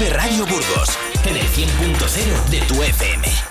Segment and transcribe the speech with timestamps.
[0.00, 0.88] Vive Radio Burgos
[1.26, 3.49] en el 100.0 de tu FM.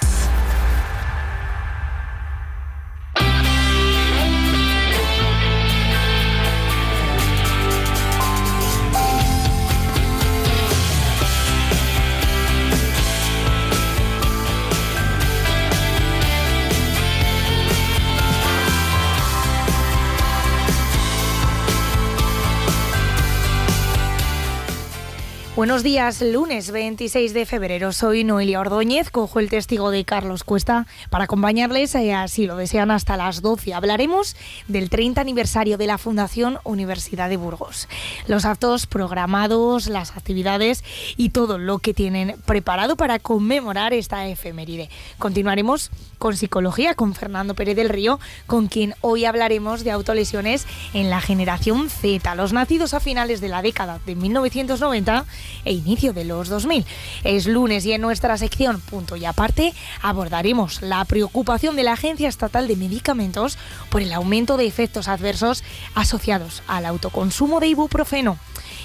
[25.59, 27.91] Buenos días, lunes 26 de febrero.
[27.91, 32.91] Soy Noelia Ordóñez, cojo el testigo de Carlos Cuesta para acompañarles, eh, así lo desean,
[32.91, 33.73] hasta las 12.
[33.73, 34.38] Hablaremos
[34.70, 37.90] del 30 aniversario de la Fundación Universidad de Burgos.
[38.26, 40.81] Los actos programados, las actividades
[41.17, 44.89] y todo lo que tienen preparado para conmemorar esta efeméride.
[45.17, 51.09] Continuaremos con psicología con Fernando Pérez del Río, con quien hoy hablaremos de autolesiones en
[51.09, 55.26] la generación Z, los nacidos a finales de la década de 1990
[55.66, 56.86] e inicio de los 2000.
[57.23, 62.28] Es lunes y en nuestra sección Punto y Aparte abordaremos la preocupación de la Agencia
[62.28, 63.58] Estatal de Medicamentos
[63.89, 65.64] por el aumento de efectos adversos
[65.95, 68.38] asociados al autoconsumo de ibuprofeno.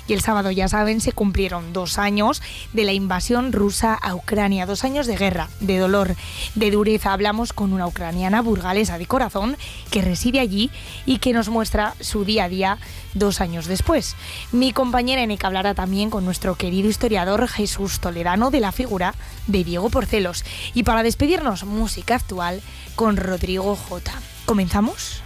[0.07, 4.67] Y el sábado, ya saben, se cumplieron dos años de la invasión rusa a Ucrania,
[4.67, 6.15] dos años de guerra, de dolor,
[6.55, 7.13] de dureza.
[7.13, 9.57] Hablamos con una ucraniana burgalesa de corazón
[9.91, 10.71] que reside allí
[11.07, 12.79] y que nos muestra su día a día
[13.15, 14.15] dos años después.
[14.53, 19.15] Mi compañera Eneca hablará también con nuestro querido historiador Jesús Toledano de la figura
[19.47, 20.45] de Diego Porcelos.
[20.75, 22.61] Y para despedirnos, música actual
[22.95, 24.13] con Rodrigo J.
[24.45, 25.24] ¿Comenzamos?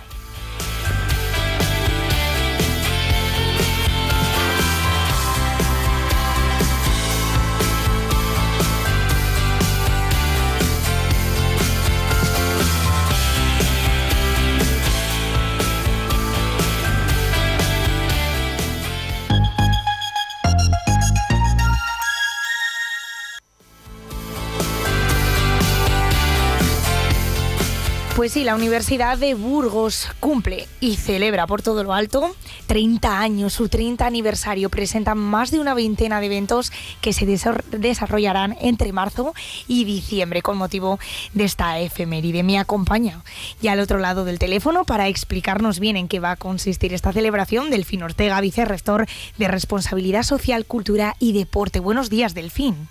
[28.28, 33.54] Pues sí, la Universidad de Burgos cumple y celebra por todo lo alto 30 años,
[33.54, 34.68] su 30 aniversario.
[34.68, 39.32] Presentan más de una veintena de eventos que se desarrollarán entre marzo
[39.66, 40.98] y diciembre con motivo
[41.32, 42.42] de esta efeméride.
[42.42, 43.22] Me acompaña
[43.62, 47.14] y al otro lado del teléfono para explicarnos bien en qué va a consistir esta
[47.14, 49.06] celebración, Delfín Ortega, vicerrector
[49.38, 51.80] de Responsabilidad Social, Cultura y Deporte.
[51.80, 52.88] Buenos días, Delfín.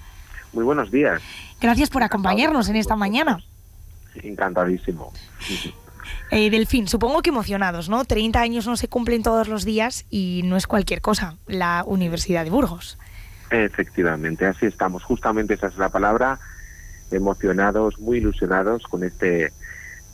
[0.51, 1.21] Muy buenos días.
[1.61, 3.43] Gracias por acompañarnos en esta mañana.
[4.23, 5.11] Encantadísimo.
[6.31, 8.05] Eh, Delfín, supongo que emocionados, ¿no?
[8.05, 12.43] 30 años no se cumplen todos los días y no es cualquier cosa, la Universidad
[12.43, 12.97] de Burgos.
[13.49, 15.03] Efectivamente, así estamos.
[15.03, 16.39] Justamente esa es la palabra.
[17.11, 19.53] Emocionados, muy ilusionados con este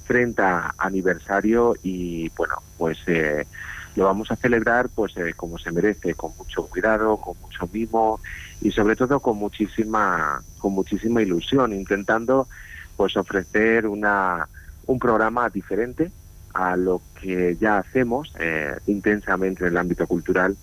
[0.07, 3.47] 30 aniversario y bueno, pues eh,
[3.95, 8.19] lo vamos a celebrar pues eh, como se merece, con mucho cuidado, con mucho mimo
[8.61, 12.47] y sobre todo con muchísima, con muchísima ilusión, intentando
[12.95, 14.47] pues ofrecer una,
[14.85, 16.11] un programa diferente
[16.53, 20.55] a lo que ya hacemos eh, intensamente en el ámbito cultural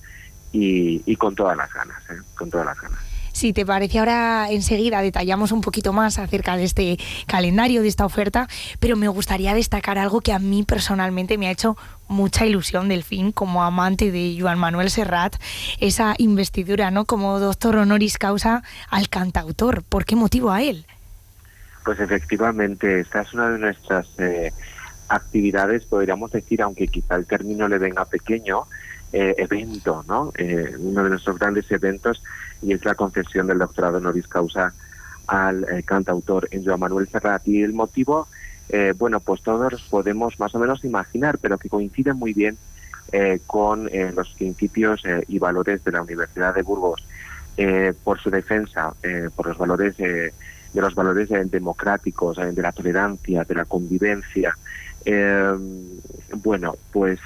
[0.53, 3.01] y, y con todas las ganas, eh, con todas las ganas.
[3.33, 8.05] Si te parece, ahora enseguida detallamos un poquito más acerca de este calendario, de esta
[8.05, 8.49] oferta,
[8.81, 11.77] pero me gustaría destacar algo que a mí personalmente me ha hecho
[12.09, 15.37] mucha ilusión del fin como amante de Joan Manuel Serrat,
[15.79, 17.05] esa investidura, ¿no?
[17.05, 19.85] Como doctor honoris causa al cantautor.
[19.85, 20.85] ¿Por qué motivo a él?
[21.85, 24.53] Pues efectivamente, esta es una de nuestras eh,
[25.09, 28.65] actividades, podríamos decir, aunque quizá el término le venga pequeño,
[29.13, 30.33] eh, evento, ¿no?
[30.37, 32.23] Eh, uno de nuestros grandes eventos
[32.63, 34.73] y es la concesión del doctorado honoris causa
[35.27, 37.47] al cantautor en Manuel Serrat.
[37.47, 38.27] Y el motivo,
[38.99, 42.59] bueno, pues todos podemos más o menos imaginar, pero que coincide muy bien
[43.47, 47.07] con los principios y valores de la Universidad de Burgos.
[48.03, 48.93] por su defensa,
[49.37, 49.95] por los valores
[50.73, 54.57] de los valores eh, democráticos, eh, de la tolerancia, de la convivencia.
[55.05, 55.53] Eh,
[56.37, 57.19] bueno, pues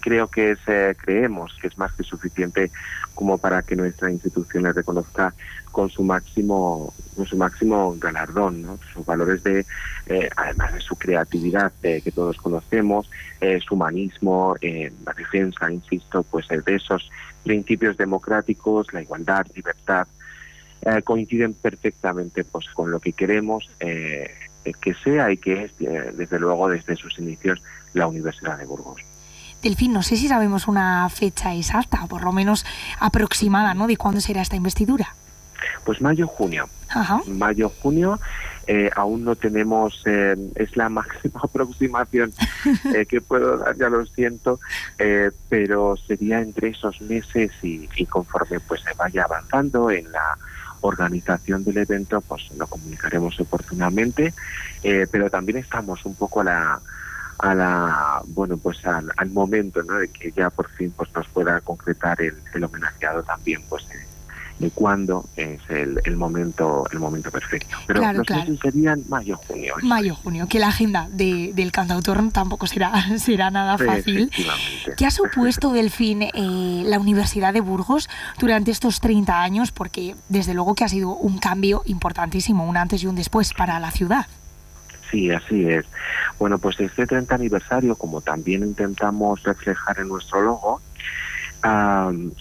[0.00, 0.58] creo que es,
[0.98, 2.70] creemos que es más que suficiente
[3.14, 5.32] como para que nuestra institución le reconozca
[5.70, 8.78] con su máximo con su máximo galardón ¿no?
[8.92, 9.64] sus valores de
[10.36, 13.08] además de su creatividad que todos conocemos
[13.64, 17.10] su humanismo la defensa insisto pues de esos
[17.44, 20.06] principios democráticos la igualdad libertad
[20.82, 24.30] eh, coinciden perfectamente pues con lo que queremos eh,
[24.80, 27.62] que sea y que es, eh, desde luego, desde sus inicios,
[27.94, 29.00] la Universidad de Burgos.
[29.62, 32.66] Delfín, no sé si sabemos una fecha exacta, o por lo menos
[32.98, 35.14] aproximada, ¿no?, de cuándo será esta investidura.
[35.84, 36.68] Pues mayo-junio.
[37.26, 38.18] Mayo-junio,
[38.66, 42.32] eh, aún no tenemos, eh, es la máxima aproximación
[42.94, 44.58] eh, que puedo dar, ya lo siento,
[45.48, 50.36] pero sería entre esos meses y, conforme pues se vaya avanzando en la
[50.86, 54.32] organización del evento, pues lo comunicaremos oportunamente,
[54.82, 56.80] pero también estamos un poco a la
[57.38, 59.98] a la bueno pues al, momento ¿no?
[59.98, 63.86] de que ya por fin pues nos pueda concretar el, el homenajeado también pues
[64.58, 67.76] de cuándo es el, el, momento el momento perfecto.
[67.86, 68.56] Pero claro, los claro.
[68.62, 69.74] serían mayo-junio.
[69.82, 74.30] Mayo-junio, que la agenda de, del cantautor tampoco será, será nada fácil.
[74.96, 76.30] ¿Qué ha supuesto, Delfín, eh,
[76.84, 78.08] la Universidad de Burgos
[78.38, 79.72] durante estos 30 años?
[79.72, 83.78] Porque desde luego que ha sido un cambio importantísimo, un antes y un después para
[83.80, 84.26] la ciudad.
[85.10, 85.84] Sí, así es.
[86.38, 90.80] Bueno, pues este 30 aniversario, como también intentamos reflejar en nuestro logo,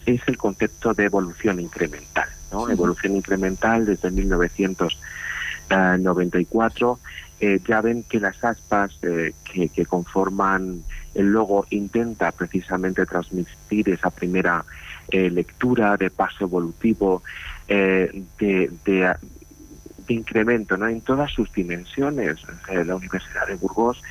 [0.06, 2.30] es el concepto de evolución incremental.
[2.52, 2.70] ¿no?
[2.70, 7.00] Evolución incremental desde 1994.
[7.42, 10.84] Eh, ya ven que las aspas eh, que, conforman
[11.14, 14.64] el logo intenta precisamente transmitir esa primera
[15.10, 17.24] eh, lectura de paso evolutivo,
[17.68, 19.16] de, de,
[20.14, 20.88] incremento ¿no?
[20.88, 22.38] en todas sus dimensiones.
[22.70, 24.02] la Universidad de Burgos,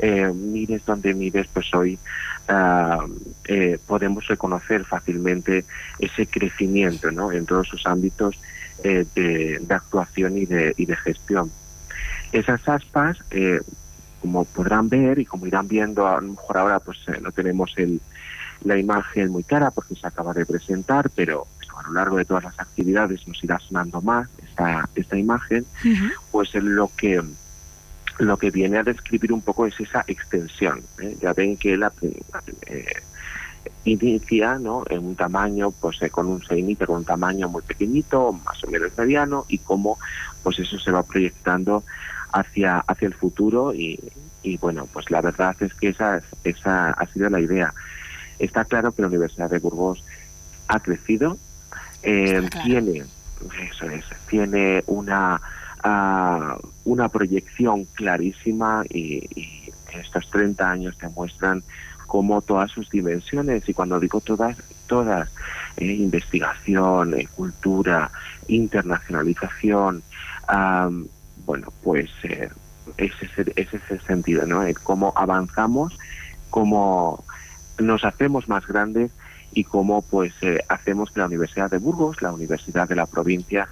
[0.00, 1.98] mires donde mires, pues hoy
[2.46, 3.06] Ah,
[3.48, 5.64] eh, podemos reconocer fácilmente
[5.98, 7.32] ese crecimiento ¿no?
[7.32, 8.38] en todos sus ámbitos
[8.82, 11.50] eh, de, actuación y de, y de gestión.
[12.32, 13.62] Esas aspas, eh,
[14.20, 18.00] como podrán ver y como irán viendo, a lo mejor ahora pues no tenemos el,
[18.62, 21.46] la imagen muy cara porque se acaba de presentar, pero
[21.78, 25.66] a lo largo de todas las actividades nos irá sonando más esta, esta imagen,
[26.30, 27.22] pues en lo que
[28.18, 30.82] lo que viene a describir un poco es esa extensión.
[31.00, 31.16] ¿eh?
[31.20, 31.92] Ya ven que la,
[32.66, 33.02] eh,
[33.84, 34.84] inicia ¿no?
[34.88, 38.62] en un tamaño, pues eh, con un se inicia con un tamaño muy pequeñito, más
[38.62, 39.98] o menos mediano, y cómo
[40.42, 41.82] pues eso se va proyectando
[42.32, 43.98] hacia, hacia el futuro y,
[44.42, 47.74] y bueno, pues la verdad es que esa, esa ha sido la idea.
[48.38, 50.04] Está claro que la Universidad de Burgos
[50.68, 51.38] ha crecido,
[52.04, 53.04] tiene,
[53.72, 55.40] eso es, tiene una
[56.84, 59.28] una proyección clarísima y,
[59.92, 61.62] estos 30 años demuestran
[62.08, 64.56] cómo todas sus dimensiones, y cuando digo todas,
[64.88, 65.30] todas,
[65.76, 68.10] eh, investigación, eh, cultura,
[68.48, 70.02] internacionalización,
[71.46, 72.50] bueno, pues eh,
[72.96, 74.64] ese, ese es el sentido, ¿no?
[74.82, 75.96] cómo avanzamos,
[76.50, 77.24] cómo
[77.78, 79.12] nos hacemos más grandes
[79.54, 80.32] y cómo pues
[80.68, 83.68] hacemos que la Universidad de Burgos, la Universidad de la provincia,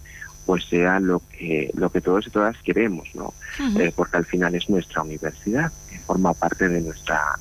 [0.46, 3.32] pues sea lo que lo que todos y todas queremos, ¿no?
[3.78, 7.38] Eh, porque al final es nuestra universidad, que forma parte de nuestra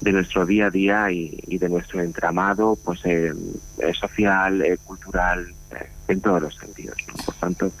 [0.00, 3.32] de nuestro día a día y, de nuestro entramado, pues eh,
[3.98, 5.46] social, eh, cultural,
[6.08, 6.96] en todos los sentidos.
[7.24, 7.72] Por tanto,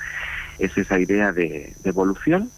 [0.58, 2.50] es esa idea de, de evolución,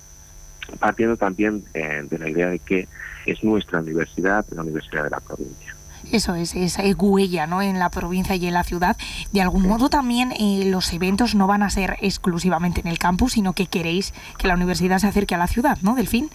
[0.79, 2.87] partiendo también de la idea de que
[3.25, 5.75] es nuestra universidad, la universidad de la provincia.
[6.13, 7.63] Eso es, esa huella ¿no?
[7.63, 8.97] en la provincia y en la ciudad.
[9.33, 13.33] De algún modo también eh, los eventos no van a ser exclusivamente en el campus,
[13.33, 16.31] sino que queréis que la universidad se acerque a la ciudad, ¿no, Delfín?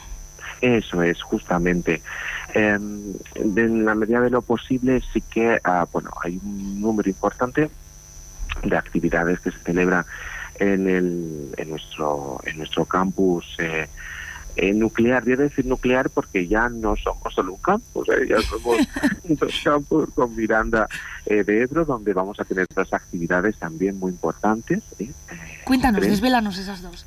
[0.62, 2.02] Eso es, justamente.
[2.54, 7.70] en la medida de lo posible sí que, ah, bueno, hay un número importante
[8.64, 10.06] de actividades que se celebran
[10.60, 13.88] en, el, en, nuestro, en nuestro campus eh,
[14.56, 18.28] eh, nuclear, voy decir nuclear porque ya no somos solo un campus, ¿eh?
[18.28, 18.78] ya somos
[19.24, 20.88] dos campus con Miranda
[21.26, 24.84] eh, de Ebro, donde vamos a tener dos actividades también muy importantes.
[25.64, 27.06] Cuéntanos, desvelanos esas dos.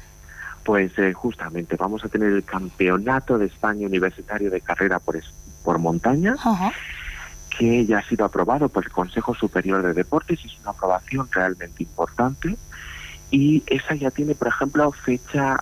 [0.64, 5.20] Pues justamente vamos a tener el Campeonato de España Universitario de Carrera por,
[5.62, 6.36] por Montaña.
[7.58, 11.84] que ya ha sido aprobado por el Consejo Superior de Deportes es una aprobación realmente
[11.84, 12.56] importante
[13.30, 15.56] y esa ya tiene, por ejemplo, fecha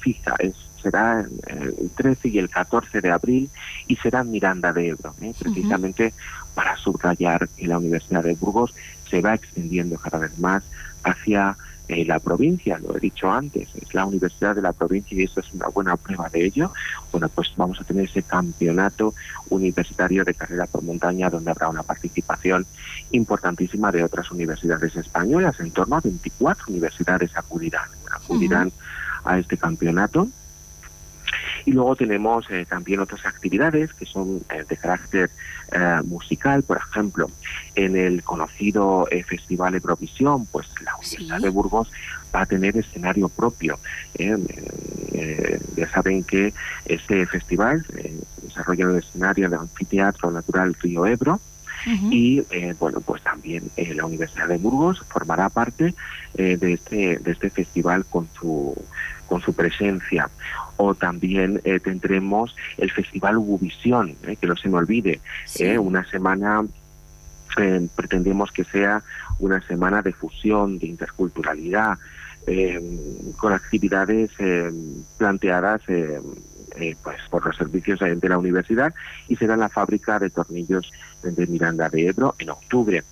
[0.00, 3.50] fija, es será el 13 y el 14 de abril
[3.86, 5.34] y será en Miranda de Ebro, ¿eh?
[5.38, 6.14] precisamente
[6.54, 8.74] para subrayar que la Universidad de Burgos
[9.08, 10.62] se va extendiendo cada vez más
[11.04, 11.56] hacia
[11.88, 15.40] eh, la provincia, lo he dicho antes, es la universidad de la provincia y eso
[15.40, 16.70] es una buena prueba de ello.
[17.12, 19.14] Bueno, pues vamos a tener ese campeonato
[19.48, 22.66] universitario de carrera por montaña donde habrá una participación
[23.10, 28.70] importantísima de otras universidades españolas, en torno a 24 universidades acudirán, acudirán
[29.24, 30.28] a este campeonato
[31.68, 35.30] y luego tenemos eh, también otras actividades que son eh, de carácter
[35.70, 37.30] eh, musical, por ejemplo,
[37.74, 41.90] en el conocido Festival Eurovisión, pues la Universidad de Burgos
[42.34, 43.78] va a tener escenario propio.
[45.76, 46.54] ya saben que
[46.86, 48.14] este festival se
[48.46, 51.38] desarrolla en el escenario del Anfiteatro Natural Río Ebro,
[51.86, 55.94] y eh, bueno, pues también eh, la Universidad de Burgos formará parte
[56.34, 58.74] de, este, de este festival con su
[59.28, 60.28] con su presencia.
[60.78, 65.20] O también tendremos el Festival Ubuvisión, que no se me olvide,
[65.78, 66.64] una semana
[67.96, 69.02] pretendemos que sea
[69.40, 71.98] una semana de fusión, de interculturalidad,
[73.36, 74.30] con actividades
[75.18, 75.82] planteadas
[76.76, 78.94] eh, pues por los servicios de la universidad
[79.26, 80.92] y será la fábrica de tornillos
[81.24, 83.02] de Miranda de Ebro en octubre.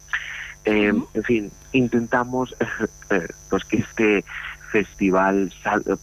[0.65, 2.55] Eh, en fin, intentamos
[3.11, 4.25] eh, pues que este
[4.85, 5.53] festival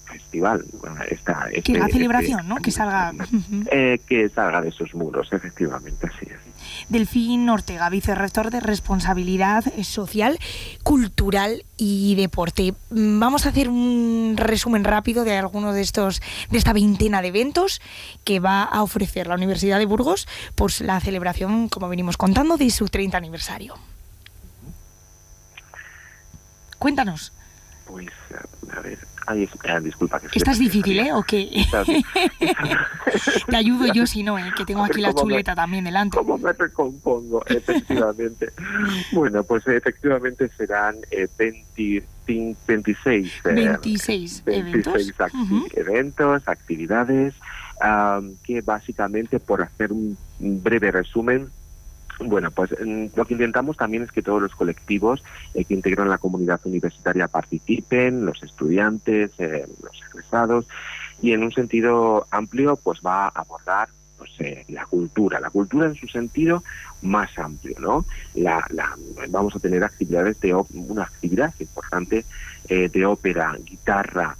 [0.05, 0.65] festival
[1.09, 3.13] esta, que la este, celebración este, no que salga
[4.07, 6.53] que salga de esos muros efectivamente así es
[6.89, 10.39] Delfín Ortega, vicerrector de Responsabilidad Social,
[10.83, 12.73] Cultural y Deporte.
[12.89, 17.81] Vamos a hacer un resumen rápido de algunos de estos, de esta veintena de eventos
[18.23, 22.69] que va a ofrecer la Universidad de Burgos, pues la celebración, como venimos contando, de
[22.69, 23.75] su 30 aniversario.
[26.79, 27.31] Cuéntanos.
[27.85, 28.09] Pues,
[28.71, 29.47] a ver, Ay,
[29.81, 30.19] disculpa.
[30.19, 31.13] Que Estás difícil, ¿eh?
[31.13, 31.49] ¿O qué?
[33.47, 34.51] Te ayudo yo si no, ¿eh?
[34.55, 36.17] Que tengo aquí la chuleta también delante.
[36.17, 37.43] ¿Cómo me recompongo?
[37.45, 38.51] Efectivamente.
[39.13, 45.13] bueno, pues efectivamente serán eh, 26, 26, eventos.
[45.73, 47.33] eventos, actividades,
[48.43, 51.49] que básicamente, por hacer un breve resumen,
[52.19, 56.09] bueno, pues mm, lo que intentamos también es que todos los colectivos eh, que integran
[56.09, 60.67] la comunidad universitaria participen, los estudiantes, eh, los egresados,
[61.21, 65.87] y en un sentido amplio, pues va a abordar pues, eh, la cultura, la cultura
[65.87, 66.63] en su sentido
[67.01, 68.05] más amplio, ¿no?
[68.35, 68.65] La,
[69.29, 72.25] vamos a tener actividades de una actividad importante
[72.69, 74.37] de ópera, guitarra,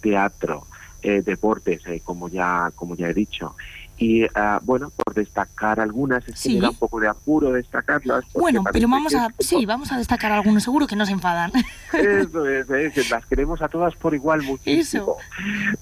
[0.00, 0.64] teatro,
[1.02, 3.56] deportes, como ya como ya he dicho.
[3.98, 8.24] Y ah, bueno, por destacar algunas, es que un poco de apuro destacarlas.
[8.32, 11.52] Bueno, pero vamos a, sí, vamos a destacar algunas, seguro que no se enfadan.
[11.92, 15.16] Eso es, las queremos a todas por igual muchísimo.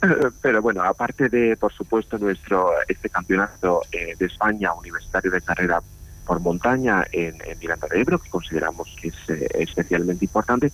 [0.42, 5.80] Pero bueno, aparte de, por supuesto, nuestro este campeonato eh, de España universitario de carrera
[6.26, 10.72] por montaña en, Miranda de Ebro, que consideramos que es eh, especialmente importante.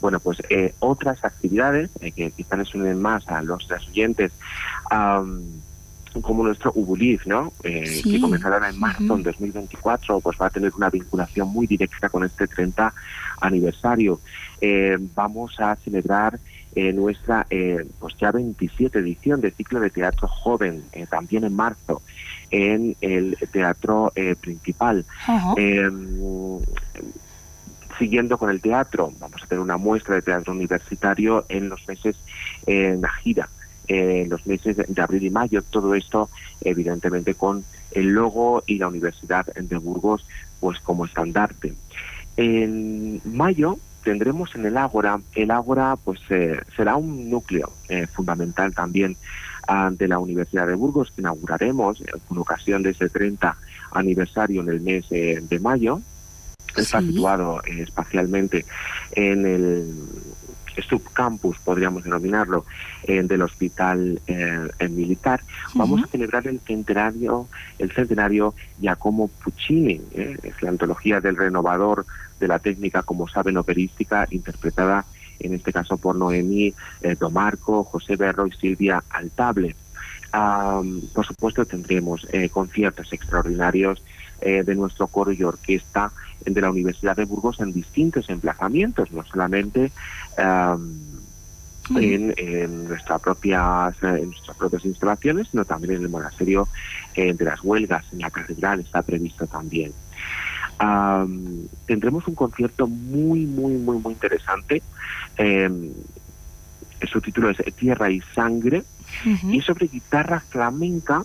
[0.00, 4.32] Bueno, pues eh, otras actividades que quizás les unen más a los, oyentes
[6.22, 7.52] como nuestro Ubulif, ¿no?
[7.62, 12.08] Eh, que comenzará en marzo de 2024, pues va a tener una vinculación muy directa
[12.08, 12.92] con este 30
[13.40, 14.20] aniversario.
[14.60, 16.38] Eh, vamos a celebrar
[16.74, 17.46] eh, nuestra
[17.98, 22.02] pues ya 27 edición de ciclo de teatro joven, también en marzo,
[22.50, 25.04] en el teatro principal.
[27.98, 32.16] Siguiendo con el teatro, vamos a tener una muestra de teatro universitario en los meses
[32.66, 33.48] en la gira
[33.88, 35.62] en los meses de abril y mayo.
[35.62, 36.28] Todo esto,
[36.60, 40.26] evidentemente, con el logo y la Universidad de Burgos
[40.60, 41.74] pues como estandarte.
[42.36, 48.74] En mayo tendremos en el Ágora, el Ágora pues eh, será un núcleo eh, fundamental
[48.74, 49.16] también
[49.66, 53.56] ah, de la Universidad de Burgos que inauguraremos con ocasión de ese 30
[53.92, 56.00] aniversario en el mes eh, de mayo.
[56.76, 58.64] Está situado espacialmente
[59.12, 59.94] en el
[60.82, 62.64] subcampus, podríamos denominarlo,
[63.04, 65.40] eh, del hospital eh, militar,
[65.74, 72.06] vamos a celebrar el centenario, el centenario Giacomo Puccini, eh, es la antología del renovador
[72.40, 75.04] de la técnica, como saben, operística, interpretada
[75.40, 76.74] en este caso por Noemí
[77.20, 79.76] Domarco, José Berro y Silvia Altable.
[80.32, 84.02] por supuesto tendremos conciertos extraordinarios
[84.40, 86.12] de nuestro coro y orquesta
[86.44, 89.90] de la Universidad de Burgos en distintos emplazamientos, no solamente
[91.96, 92.26] en,
[92.88, 96.68] nuestra en nuestras propias instalaciones, sino también en el monasterio
[97.14, 99.92] eh, de las huelgas, en la catedral está previsto también.
[101.86, 104.82] tendremos un concierto muy, muy, muy, muy interesante.
[105.36, 105.92] Em,
[107.10, 108.82] su título es Tierra y Sangre,
[109.24, 111.24] y sobre guitarra flamenca,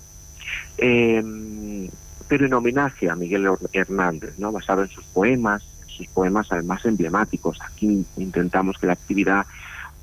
[0.77, 1.89] em,
[2.27, 4.51] pero en homenaje a Miguel Hernández, ¿no?
[4.51, 7.59] basado en sus poemas, sus poemas además emblemáticos.
[7.61, 9.45] Aquí intentamos que la actividad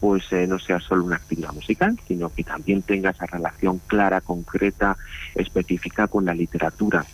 [0.01, 4.23] pues eh, no sea solo una actividad musical, sino que también tenga esa relación clara,
[4.23, 4.97] concreta,
[5.35, 7.05] específica con la literatura.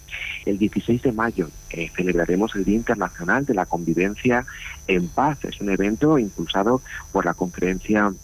[0.44, 4.46] El 16 de mayo eh, celebraremos el Día Internacional de la Convivencia
[4.86, 5.44] en Paz.
[5.44, 8.14] Es un evento impulsado por la Conferencia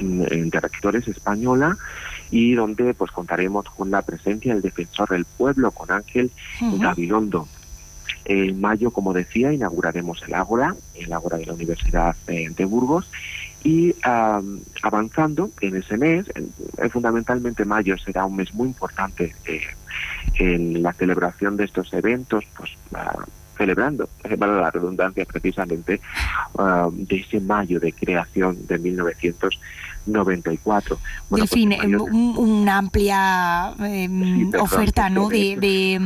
[0.00, 1.76] de Rectores Española
[2.30, 6.30] y donde pues contaremos con la presencia del defensor del pueblo, con Ángel
[6.60, 7.48] Gabilondo.
[8.24, 13.10] En mayo, como decía, inauguraremos el Ágora, el Ágora de la Universidad de Burgos,
[13.62, 13.94] y
[14.82, 16.26] avanzando en ese mes,
[16.90, 19.60] fundamentalmente mayo será un mes muy importante eh,
[20.34, 22.70] en la celebración de estos eventos, pues
[23.56, 26.00] celebrando, para la redundancia precisamente,
[26.92, 28.78] de ese mayo de creación de
[30.06, 30.98] 1994.
[31.28, 31.72] Bueno, pues fin,
[32.12, 35.28] una amplia em, oferta, ¿no?
[35.28, 36.00] De,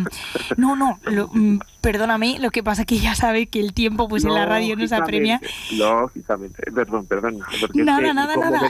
[0.57, 0.99] no, no,
[1.33, 4.47] mm, perdóname, lo que pasa es que ya sabe que el tiempo, pues en la
[4.47, 5.41] radio nos apremia.
[5.73, 7.41] Lógicamente, perdón, perdón.
[7.75, 8.69] Nada, nada, nada.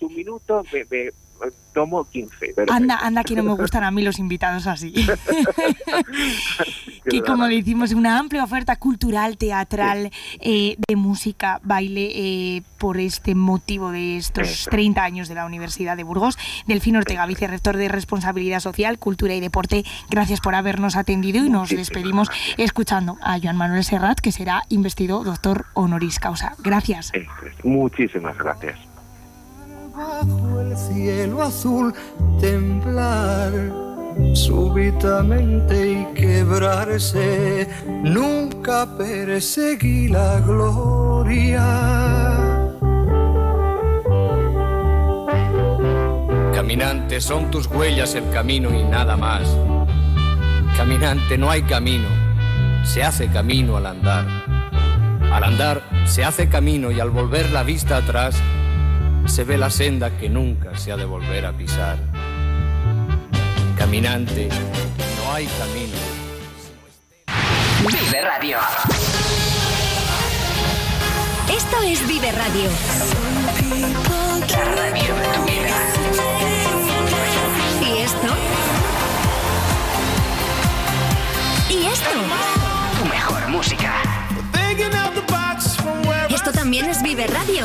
[0.00, 0.62] un minuto,
[1.72, 2.54] tomo 15.
[2.68, 4.92] anda, anda que no me gustan a mí los invitados así.
[7.08, 12.98] que como le decimos, una amplia oferta cultural, teatral, eh, de música, baile, eh, por
[12.98, 16.36] este motivo de estos 30 años de la Universidad de Burgos.
[16.66, 21.70] Delfín Ortega, vicerrector de Responsabilidad Social, Cultura y Deporte, gracias por habernos atendido y nos
[21.70, 26.54] despedimos escuchando a Joan Manuel Serrat, que será investido doctor honoris causa.
[26.62, 27.12] Gracias.
[27.62, 28.76] Muchísimas gracias
[30.72, 31.94] el cielo azul
[32.40, 33.52] temblar
[34.34, 41.62] súbitamente y quebrarse, nunca perseguí la gloria.
[46.54, 49.42] Caminante, son tus huellas el camino y nada más.
[50.76, 52.08] Caminante, no hay camino,
[52.84, 54.26] se hace camino al andar.
[55.32, 58.36] Al andar se hace camino y al volver la vista atrás,
[59.26, 61.98] se ve la senda que nunca se ha de volver a pisar.
[63.76, 65.96] Caminante, no hay camino.
[67.86, 68.58] Vive Radio.
[71.48, 72.70] Esto es Vive Radio.
[74.50, 75.76] La radio de tu vida.
[77.80, 78.28] ¿Y esto?
[81.70, 82.10] ¿Y esto?
[82.98, 83.94] Tu mejor música.
[86.28, 87.64] Esto también es Vive Radio.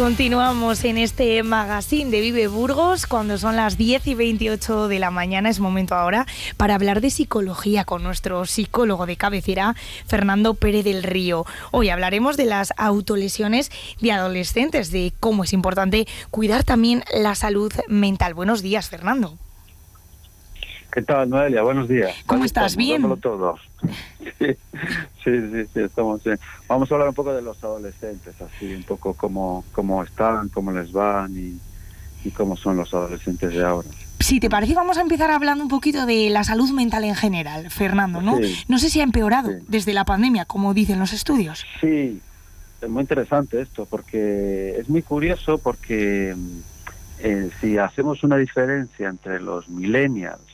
[0.00, 5.10] Continuamos en este magazine de Vive Burgos cuando son las 10 y 28 de la
[5.10, 5.50] mañana.
[5.50, 11.02] Es momento ahora para hablar de psicología con nuestro psicólogo de cabecera, Fernando Pérez del
[11.02, 11.44] Río.
[11.70, 17.70] Hoy hablaremos de las autolesiones de adolescentes, de cómo es importante cuidar también la salud
[17.86, 18.32] mental.
[18.32, 19.36] Buenos días, Fernando.
[20.92, 21.62] ¿Qué tal, Noelia?
[21.62, 22.14] Buenos días.
[22.26, 22.76] ¿Cómo estás?
[22.76, 23.02] ¿Bien?
[23.20, 23.60] todos.
[25.22, 26.38] Sí, sí, sí, estamos bien.
[26.66, 30.72] Vamos a hablar un poco de los adolescentes, así, un poco cómo, cómo están, cómo
[30.72, 31.58] les van y,
[32.26, 33.90] y cómo son los adolescentes de ahora.
[34.18, 37.70] Si te parece, vamos a empezar hablando un poquito de la salud mental en general,
[37.70, 38.38] Fernando, ¿no?
[38.68, 41.66] No sé si ha empeorado desde la pandemia, como dicen los estudios.
[41.82, 42.18] Sí,
[42.80, 46.34] es muy interesante esto, porque es muy curioso porque
[47.18, 50.49] eh, si hacemos una diferencia entre los millennials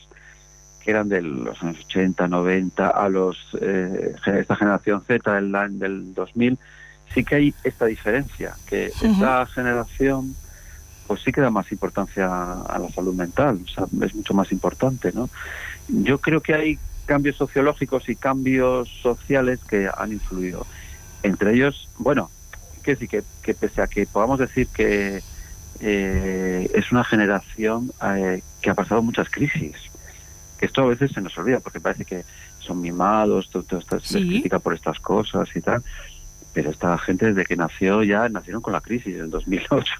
[0.87, 6.57] eran de los años 80, 90, a los eh, esta generación Z del, del 2000,
[7.13, 10.35] sí que hay esta diferencia, que esta generación
[11.07, 12.27] pues sí que da más importancia
[12.63, 15.29] a la salud mental, o sea, es mucho más importante, ¿no?
[15.87, 20.67] Yo creo que hay cambios sociológicos y cambios sociales que han influido.
[21.23, 22.29] Entre ellos, bueno,
[22.83, 25.21] que que, que pese a que podamos decir que
[25.79, 29.75] eh, es una generación eh, que ha pasado muchas crisis,
[30.57, 32.23] que esto a veces se nos olvida porque parece que
[32.59, 35.83] son mimados, todo, esto se crítica por estas cosas y tal,
[36.57, 39.93] pero esta gente desde que nació ya nacieron con la crisis en 2008.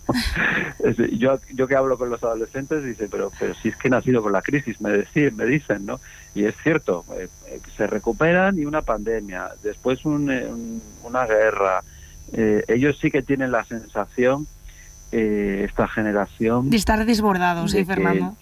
[1.13, 4.23] yo, yo que hablo con los adolescentes dice, pero, pero si es que he nacido
[4.23, 5.99] con la crisis, me, decían, me dicen, ¿no?
[6.33, 10.51] Y es cierto, eh, eh, se recuperan y una pandemia, después eh,
[11.03, 11.83] una guerra.
[12.33, 14.47] ellos sí que tienen la sensación,
[15.11, 16.71] esta generación...
[16.71, 18.35] De estar desbordados, ¿eh, Fernando?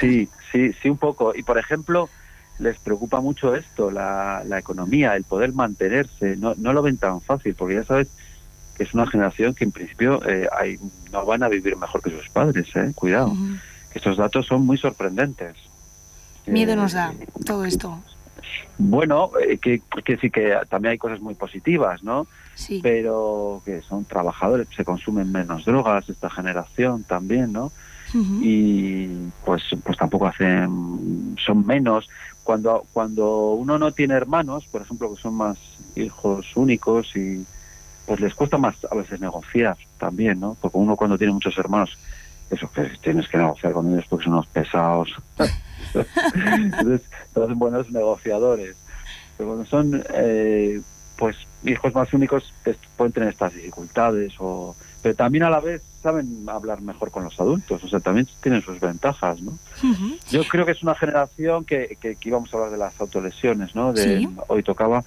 [0.00, 1.34] sí, sí, sí, un poco.
[1.34, 2.08] Y por ejemplo
[2.58, 6.36] les preocupa mucho esto, la, la economía, el poder mantenerse.
[6.36, 8.08] No, no lo ven tan fácil, porque ya sabes
[8.76, 10.78] que es una generación que en principio eh, hay,
[11.10, 12.68] no van a vivir mejor que sus padres.
[12.76, 12.92] Eh.
[12.94, 13.32] Cuidado,
[13.94, 15.56] estos datos son muy sorprendentes.
[16.46, 17.12] Miedo nos da
[17.44, 18.00] todo esto.
[18.78, 22.26] Bueno, eh, que, que sí que también hay cosas muy positivas, ¿no?
[22.54, 22.80] Sí.
[22.82, 27.72] Pero que son trabajadores, se consumen menos drogas esta generación también, ¿no?
[28.14, 29.06] Y
[29.44, 32.08] pues pues tampoco hacen son menos.
[32.44, 35.58] Cuando cuando uno no tiene hermanos por ejemplo que son más
[35.94, 37.44] hijos únicos y
[38.06, 41.96] pues les cuesta más a veces negociar también no porque uno cuando tiene muchos hermanos
[42.52, 45.14] eso que tienes que negociar con ellos porque son unos pesados.
[46.54, 47.00] Entonces
[47.34, 48.76] son buenos negociadores.
[49.36, 50.80] Pero cuando son eh,
[51.16, 52.52] pues hijos más únicos
[52.96, 57.38] pueden tener estas dificultades o pero también a la vez saben hablar mejor con los
[57.40, 59.58] adultos, o sea, también tienen sus ventajas, ¿no?
[60.30, 63.92] Yo creo que es una generación que, que, íbamos a hablar de las autolesiones, ¿no?
[63.92, 65.04] De, Hoy tocaba,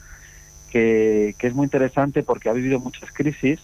[0.69, 3.59] que, que, es muy interesante porque ha vivido muchas crisis,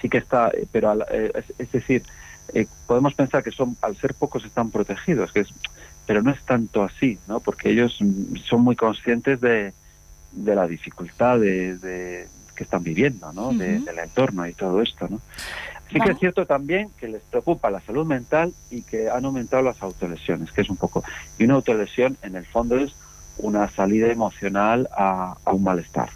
[0.00, 2.02] sí que está, pero eh, es, decir,
[2.52, 5.48] eh, podemos pensar que son, al ser pocos están protegidos, que es,
[6.06, 7.40] pero no es tanto así, ¿no?
[7.40, 7.98] Porque ellos
[8.44, 9.72] son muy conscientes de,
[10.32, 12.26] de la dificultad de
[12.62, 13.52] que están viviendo, ¿no?
[13.52, 15.20] del entorno y todo esto, ¿no?
[15.90, 19.62] Sí que es cierto también que les preocupa la salud mental y que han aumentado
[19.62, 21.04] las autolesiones, que es un poco...
[21.38, 22.94] Y una autolesión, en el fondo, es
[23.36, 26.08] una salida emocional a, un malestar.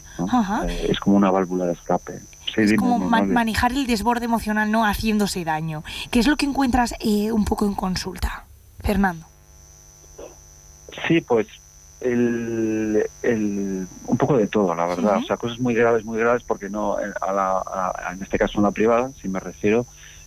[0.67, 2.21] Eh, es como una válvula de escape.
[2.57, 5.85] es como manejar el desborde emocional no haciéndose daño.
[6.11, 8.47] ¿Qué es lo que encuentras eh, un poco en consulta,
[8.81, 9.27] Fernando?
[11.07, 11.49] Sí, pues
[12.13, 15.19] el, el, un poco de todo, la verdad.
[15.19, 18.65] O sea, cosas muy graves, muy graves, porque no, a la, en este caso en
[18.65, 19.87] la privada, si me refiero,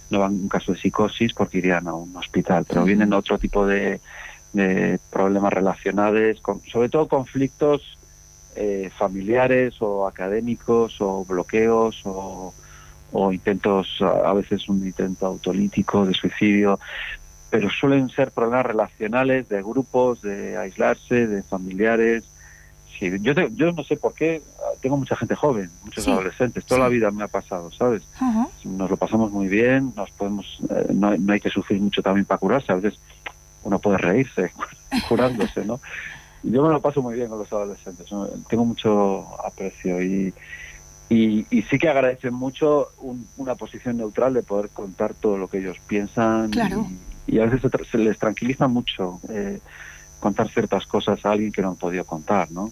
[0.10, 3.66] no van un caso de psicosis porque irían a un hospital, pero vienen otro tipo
[3.66, 4.02] de,
[4.54, 7.98] de problemas relacionados, con, sobre todo conflictos
[8.56, 12.54] eh, familiares o académicos o bloqueos o,
[13.12, 16.80] o intentos, a veces un intento autolítico de suicidio
[17.50, 22.24] pero suelen ser problemas relacionales de grupos, de aislarse, de familiares.
[22.98, 24.42] Sí, yo, yo no sé por qué,
[24.82, 28.04] tengo mucha gente joven, muchos adolescentes, toda la vida me ha pasado, ¿sabes?
[28.66, 32.40] Nos lo pasamos muy bien, nos podemos, eh, no, hay que sufrir mucho también para
[32.40, 33.00] curarse, a veces
[33.64, 34.52] uno puede reírse
[35.08, 35.80] curándose, ¿no?
[36.44, 38.08] Yo me lo paso muy bien con los adolescentes,
[38.50, 40.34] tengo mucho aprecio y,
[41.10, 42.90] y, sí que agradecen mucho
[43.38, 46.50] una posición neutral de poder contar todo lo que ellos piensan.
[46.52, 49.60] Claro y a veces se, les tranquiliza mucho eh,
[50.20, 52.72] contar ciertas cosas a alguien que no han podido contar, ¿no?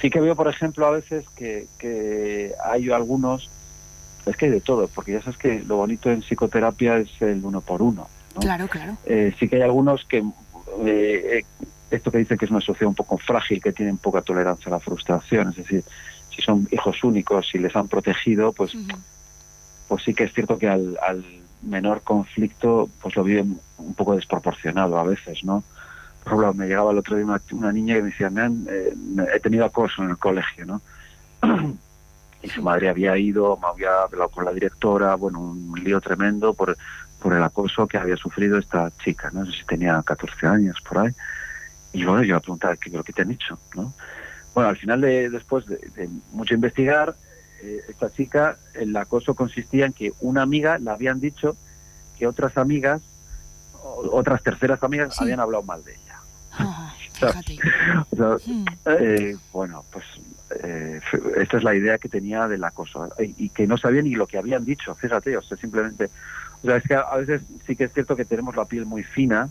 [0.00, 3.48] Sí que veo, por ejemplo, a veces que, que hay algunos,
[4.26, 7.44] es que hay de todo, porque ya sabes que lo bonito en psicoterapia es el
[7.44, 8.06] uno por uno.
[8.34, 8.40] ¿no?
[8.40, 8.96] Claro, claro.
[9.06, 10.22] Eh, sí que hay algunos que,
[10.84, 11.44] eh,
[11.90, 14.72] esto que dicen que es una sociedad un poco frágil, que tienen poca tolerancia a
[14.72, 15.82] la frustración, es decir,
[16.34, 18.76] si son hijos únicos y les han protegido, pues,
[19.88, 20.98] pues sí que es cierto que al
[21.62, 25.62] menor conflicto, pues lo viven un poco desproporcionado a veces, ¿no?
[26.22, 28.92] Por ejemplo, me llegaba el otro día una, niña que me decía, me han, eh,
[29.34, 30.82] he tenido acoso en el colegio, ¿no?
[32.42, 36.52] y su madre había ido, me había hablado con la directora, bueno, un lío tremendo
[36.54, 36.76] por,
[37.20, 40.98] por el acoso que había sufrido esta chica, no sé si tenía 14 años por
[40.98, 41.12] ahí.
[41.92, 43.58] Y bueno, yo a preguntar, ¿qué, ¿qué te han hecho?
[43.74, 43.94] ¿no?
[44.54, 47.14] Bueno, al final, de, después de, de mucho investigar,
[47.66, 51.56] eh, esta chica, el acoso consistía en que una amiga le habían dicho
[52.16, 53.02] que otras amigas,
[53.82, 56.20] otras terceras amigas, habían hablado mal de ella.
[56.52, 56.94] Ah,
[58.46, 58.64] hmm.
[58.86, 60.04] eh, bueno, pues
[60.62, 61.00] eh,
[61.38, 64.38] esta es la idea que tenía del acoso y, que no sabía ni lo que
[64.38, 66.08] habían dicho, fíjate, o sea, simplemente,
[66.62, 69.02] o sea, es que a veces sí que es cierto que tenemos la piel muy
[69.02, 69.48] fina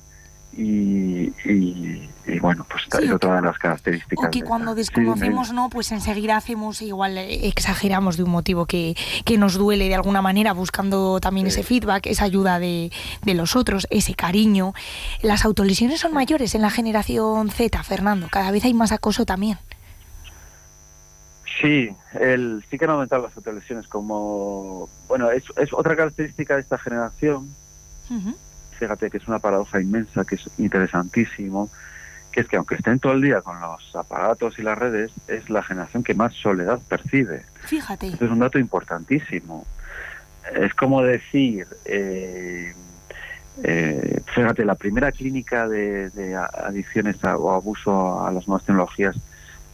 [0.57, 4.27] y, bueno, pues es otra de las características.
[4.27, 5.69] O que cuando desconocemos, ¿no?
[5.69, 10.21] Pues enseguida hacemos, igual eh, exageramos de un motivo que, que nos duele de alguna
[10.21, 12.91] manera, buscando también ese feedback, esa ayuda de,
[13.23, 14.73] de, los otros, ese cariño.
[15.21, 18.27] Las autolesiones son mayores en la generación Z, Fernando.
[18.31, 19.57] Cada vez hay más acoso también.
[21.61, 24.89] Sí, el, sí que han aumentado las autolesiones como...
[25.07, 27.49] Bueno, es, es otra característica de esta generación
[28.77, 31.69] fíjate que es una paradoja inmensa, que es interesantísimo,
[32.31, 35.49] que es que aunque estén todo el día con los aparatos y las redes, es
[35.49, 37.43] la generación que más soledad percibe.
[37.63, 38.07] Fíjate.
[38.09, 39.65] Esto es un dato importantísimo.
[40.53, 42.73] Es como decir, eh,
[43.63, 49.15] eh, fíjate, la primera clínica de, de adicciones a- o abuso a las nuevas tecnologías,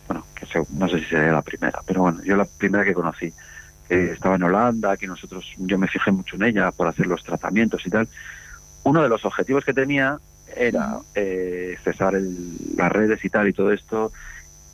[0.07, 2.93] bueno, que se- no sé si sería la primera, pero bueno, yo la primera que
[2.93, 3.33] conocí,
[3.89, 7.85] estaba en Holanda, que nosotros, yo me fijé mucho en ella por hacer los tratamientos
[7.85, 8.07] y tal,
[8.83, 10.17] uno de los objetivos que tenía
[10.55, 14.11] era eh, cesar el- las redes y tal y todo esto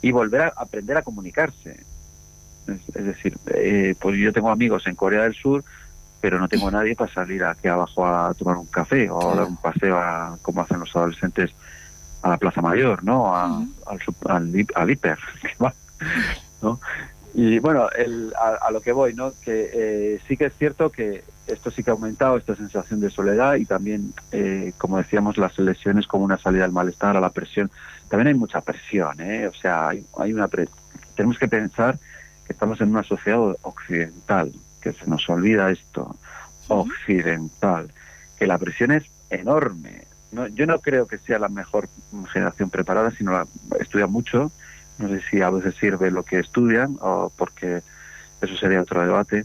[0.02, 1.84] y volver a aprender a comunicarse.
[2.66, 5.64] Es, es decir, eh, pues yo tengo amigos en Corea del Sur,
[6.20, 9.46] pero no tengo nadie para salir aquí abajo a tomar un café o a dar
[9.46, 11.50] un paseo a, como hacen los adolescentes
[12.22, 13.34] a la Plaza Mayor, ¿no?
[13.34, 13.46] A-
[13.86, 15.18] al, sup- al, hip- al hiper,
[16.62, 16.80] ¿no?
[17.34, 19.32] Y bueno, el- a, a lo que voy, ¿no?
[19.44, 23.10] Que eh, sí que es cierto que esto sí que ha aumentado esta sensación de
[23.10, 27.30] soledad y también, eh, como decíamos, las lesiones como una salida al malestar, a la
[27.30, 27.70] presión.
[28.08, 29.46] También hay mucha presión, ¿eh?
[29.46, 30.68] O sea, hay, hay una pre-
[31.14, 31.98] tenemos que pensar
[32.46, 36.16] que estamos en una sociedad occidental, que se nos olvida esto,
[36.68, 37.90] occidental,
[38.38, 40.02] que la presión es enorme.
[40.32, 41.88] No, yo no creo que sea la mejor
[42.32, 43.46] generación preparada, sino la
[43.80, 44.50] estudia mucho.
[44.98, 47.82] No sé si a veces sirve lo que estudian o porque
[48.40, 49.44] eso sería otro debate.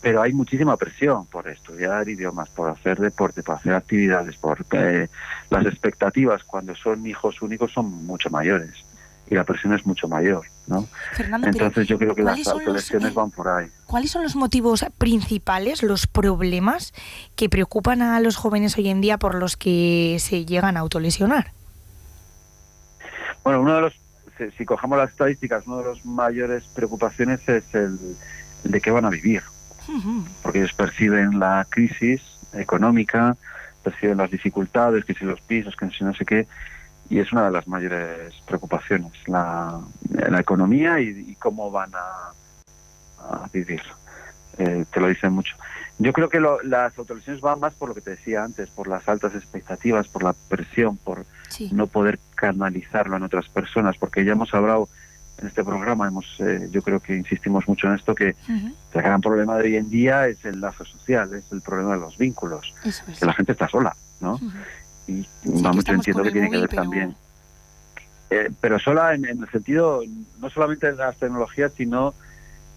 [0.00, 5.08] Pero hay muchísima presión por estudiar idiomas, por hacer deporte, por hacer actividades, porque
[5.48, 8.84] las expectativas cuando son hijos únicos son mucho mayores
[9.32, 10.86] y la presión es mucho mayor, ¿no?
[11.12, 13.66] Fernando, Entonces yo creo que las ¿cuáles son los, autolesiones eh, van por ahí.
[13.86, 16.92] ¿Cuáles son los motivos principales, los problemas
[17.34, 21.52] que preocupan a los jóvenes hoy en día por los que se llegan a autolesionar?
[23.42, 23.94] Bueno, uno de los,
[24.50, 27.98] si, si cogemos las estadísticas, uno de los mayores preocupaciones es el,
[28.64, 29.42] el de qué van a vivir,
[30.42, 33.36] porque ellos perciben la crisis económica,
[33.82, 36.46] perciben las dificultades, que si los pisos, que si no sé qué,
[37.10, 42.32] y es una de las mayores preocupaciones, la, la economía y, y cómo van a,
[43.44, 43.82] a vivir.
[44.58, 45.56] Eh, te lo dicen mucho.
[46.02, 48.88] Yo creo que lo- las autolesiones van más por lo que te decía antes, por
[48.88, 51.24] las altas expectativas, por la presión, por
[51.72, 54.88] no poder canalizarlo en otras personas, porque ya hemos hablado
[55.38, 59.20] en este programa, hemos, eh, yo creo que insistimos mucho en esto, que el gran
[59.20, 62.74] problema de hoy en día es el lazo social, es el problema de los vínculos,
[62.84, 63.18] es.
[63.18, 64.38] que la gente está sola, ¿no?
[65.06, 67.16] Y vamos, yo entiendo que tiene que ver pero- también.
[68.30, 70.00] Eh, pero sola en, en el sentido,
[70.38, 72.14] no solamente de las tecnologías, sino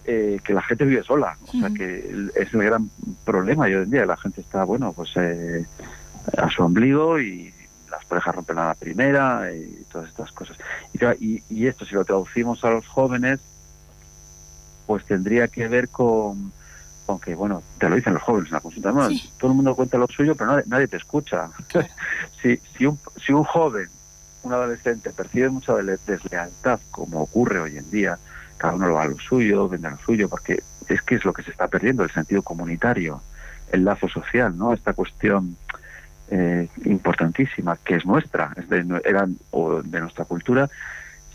[0.07, 1.37] eh, que la gente vive sola.
[1.47, 2.89] O sea, que es el gran
[3.23, 4.05] problema hoy en día.
[4.05, 5.65] La gente está, bueno, pues eh,
[6.37, 7.53] a su ombligo y
[7.89, 10.57] las parejas rompen a la primera y todas estas cosas.
[10.93, 13.39] Y, claro, y, y esto, si lo traducimos a los jóvenes,
[14.85, 16.51] pues tendría que ver con,
[17.05, 19.75] con que, bueno, te lo dicen los jóvenes en la consulta, bueno, todo el mundo
[19.75, 21.49] cuenta lo suyo, pero nadie, nadie te escucha.
[22.41, 23.89] si, si, un, si un joven,
[24.43, 28.19] un adolescente, percibe mucha deslealtad, como ocurre hoy en día,
[28.57, 31.25] cada uno lo va a lo suyo, vende a lo suyo, porque es que es
[31.25, 33.21] lo que se está perdiendo, el sentido comunitario,
[33.71, 34.73] el lazo social, ¿no?
[34.73, 35.57] Esta cuestión
[36.29, 40.69] eh, importantísima, que es nuestra, es de, nue- era, o de nuestra cultura,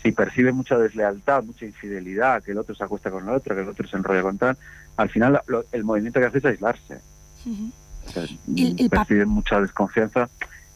[0.03, 3.61] si percibe mucha deslealtad, mucha infidelidad, que el otro se acuesta con el otro, que
[3.61, 4.57] el otro se enrolla con tal,
[4.97, 6.99] al final lo- el movimiento que hace es aislarse.
[8.07, 10.27] O sea, El- el perciben mucha desconfianza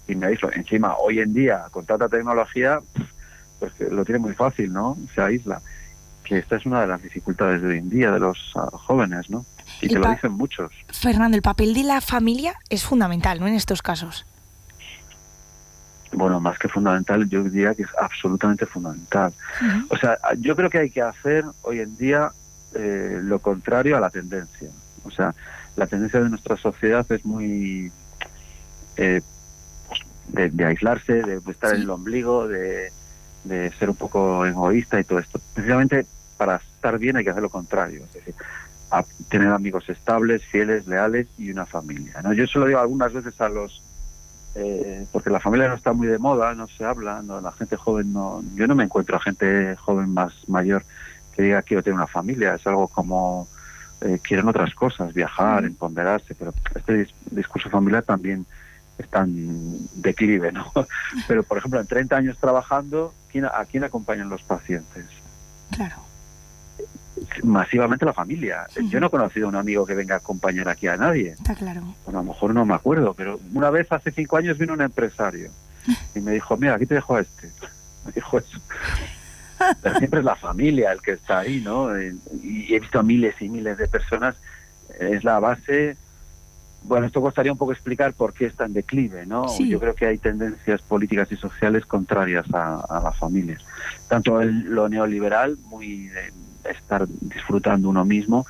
[0.07, 0.51] y me aíslo.
[0.53, 2.79] Encima, hoy en día, con tanta tecnología,
[3.59, 4.95] pues lo tiene muy fácil, ¿no?
[5.15, 5.61] Se aísla.
[6.25, 9.29] Que esta es una de las dificultades de hoy en día de los ah, jóvenes,
[9.29, 9.45] ¿no?
[9.81, 10.71] Y te lo dicen muchos.
[10.89, 13.47] Fernando, el papel de la familia es fundamental, ¿no?
[13.47, 14.25] En estos casos.
[16.11, 19.33] Bueno, más que fundamental, yo diría que es absolutamente fundamental.
[19.89, 22.31] O sea, yo creo que hay que hacer hoy en día
[22.73, 24.69] eh, lo contrario a la tendencia.
[25.03, 25.35] O sea,
[25.75, 27.91] la tendencia de nuestra sociedad es muy
[28.97, 29.21] eh,
[29.87, 32.91] pues, de, de aislarse, de estar en el ombligo, de,
[33.43, 35.39] de ser un poco egoísta y todo esto.
[35.53, 36.05] Precisamente
[36.37, 38.35] para estar bien hay que hacer lo contrario, es decir,
[38.91, 42.21] a tener amigos estables, fieles, leales y una familia.
[42.23, 42.33] ¿no?
[42.33, 43.81] Yo se lo digo algunas veces a los
[44.55, 47.75] eh, porque la familia no está muy de moda, no se habla, no, la gente
[47.75, 50.83] joven no, yo no me encuentro a gente joven más mayor
[51.35, 53.49] que diga quiero tener una familia, es algo como
[53.99, 58.45] eh, quieren otras cosas, viajar, empoderarse, pero este dis- discurso familiar también
[58.97, 60.71] está en declive, ¿no?
[61.27, 65.05] Pero por ejemplo, en 30 años trabajando, ¿quién, ¿a quién acompañan los pacientes?
[65.75, 65.95] Claro.
[67.43, 68.67] Masivamente la familia.
[68.89, 71.29] Yo no he conocido a un amigo que venga a acompañar aquí a nadie.
[71.31, 71.81] Está claro.
[72.05, 74.81] Bueno, a lo mejor no me acuerdo, pero una vez hace cinco años vino un
[74.81, 75.49] empresario
[76.15, 77.49] y me dijo, mira, aquí te dejo a este.
[78.05, 78.59] Me dijo eso.
[79.81, 81.89] Pero siempre es la familia el que está ahí, ¿no?
[82.43, 84.35] Y he visto a miles y miles de personas.
[84.99, 85.97] Es la base
[86.83, 89.47] bueno, esto costaría un poco explicar por qué está en declive, ¿no?
[89.47, 89.67] Sí.
[89.69, 93.63] Yo creo que hay tendencias políticas y sociales contrarias a, a las familias.
[94.07, 96.31] Tanto el- lo neoliberal, muy de
[96.69, 98.45] estar disfrutando uno mismo,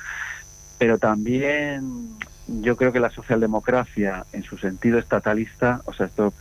[0.78, 2.10] pero también
[2.46, 6.32] yo creo que la socialdemocracia, en su sentido estatalista, o sea, esto,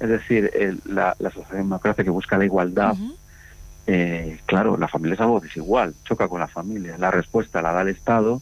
[0.00, 2.96] es decir, el- la, la socialdemocracia que busca la igualdad,
[3.86, 6.96] eh, claro, la familia es algo desigual, choca con la familia.
[6.98, 8.40] La respuesta la da el Estado.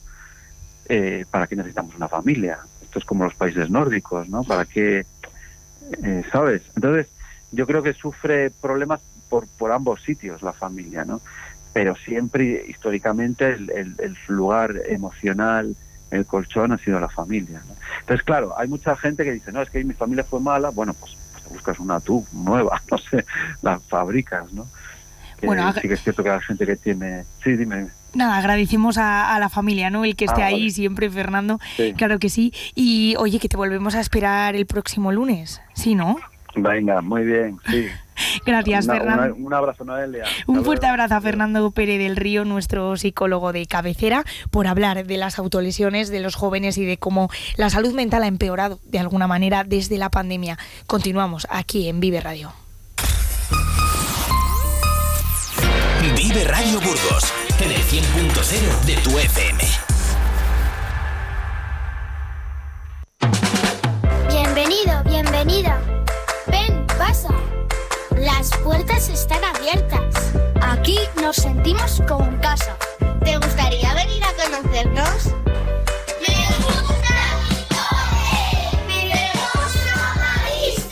[0.88, 2.58] Eh, ¿Para qué necesitamos una familia?
[2.82, 4.42] Esto es como los países nórdicos, ¿no?
[4.44, 5.06] ¿Para qué?
[6.04, 6.62] eh, ¿Sabes?
[6.76, 7.08] Entonces,
[7.52, 11.20] yo creo que sufre problemas por, por ambos sitios la familia, ¿no?
[11.72, 15.76] Pero siempre, históricamente, el, el- el lugar emocional,
[16.10, 17.60] el colchón ha sido la familia.
[17.68, 17.74] ¿no?
[18.00, 20.70] Entonces, claro, hay mucha gente que dice, no, es que mi familia fue mala.
[20.70, 23.24] Bueno, pues, pues buscas una tú, nueva, no sé,
[23.62, 24.66] la fabricas, ¿no?
[25.42, 27.24] Bueno, sí que es cierto que hay gente que tiene...
[27.42, 27.86] Sí, dime.
[28.12, 30.04] Nada, agradecemos a, a la familia, ¿no?
[30.04, 30.70] El que esté Ah, ahí vale.
[30.70, 31.58] siempre, Fernando.
[31.76, 31.94] Sí.
[31.96, 32.52] Claro que sí.
[32.74, 35.62] Y oye, que te volvemos a esperar el próximo lunes.
[35.72, 36.18] Sí, ¿no?
[36.56, 37.86] Venga, muy bien, sí.
[38.46, 39.34] Gracias, Una- Fernando.
[39.34, 40.24] una- un abrazo, Noelia.
[40.46, 40.92] Un Hasta fuerte luego.
[41.02, 46.08] abrazo a Fernando Pérez del Río, nuestro psicólogo de cabecera, por hablar de las autolesiones
[46.10, 49.98] de los jóvenes y de cómo la salud mental ha empeorado de alguna manera desde
[49.98, 50.58] la pandemia.
[50.86, 52.52] Continuamos aquí en Vive Radio.
[56.16, 59.62] Vive Radio Burgos en el 100.0 de tu FM.
[64.28, 65.80] Bienvenido, bienvenida.
[68.40, 70.32] Las puertas están abiertas.
[70.62, 72.74] Aquí nos sentimos como en casa.
[73.22, 75.26] ¿Te gustaría venir a conocernos?
[76.26, 77.18] ¡Me gusta!
[78.88, 80.86] ¡Vivemos normalistas!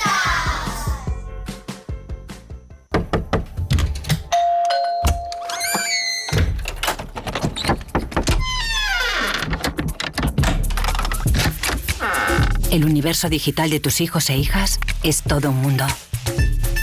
[12.71, 15.87] El universo digital de tus hijos e hijas es todo un mundo.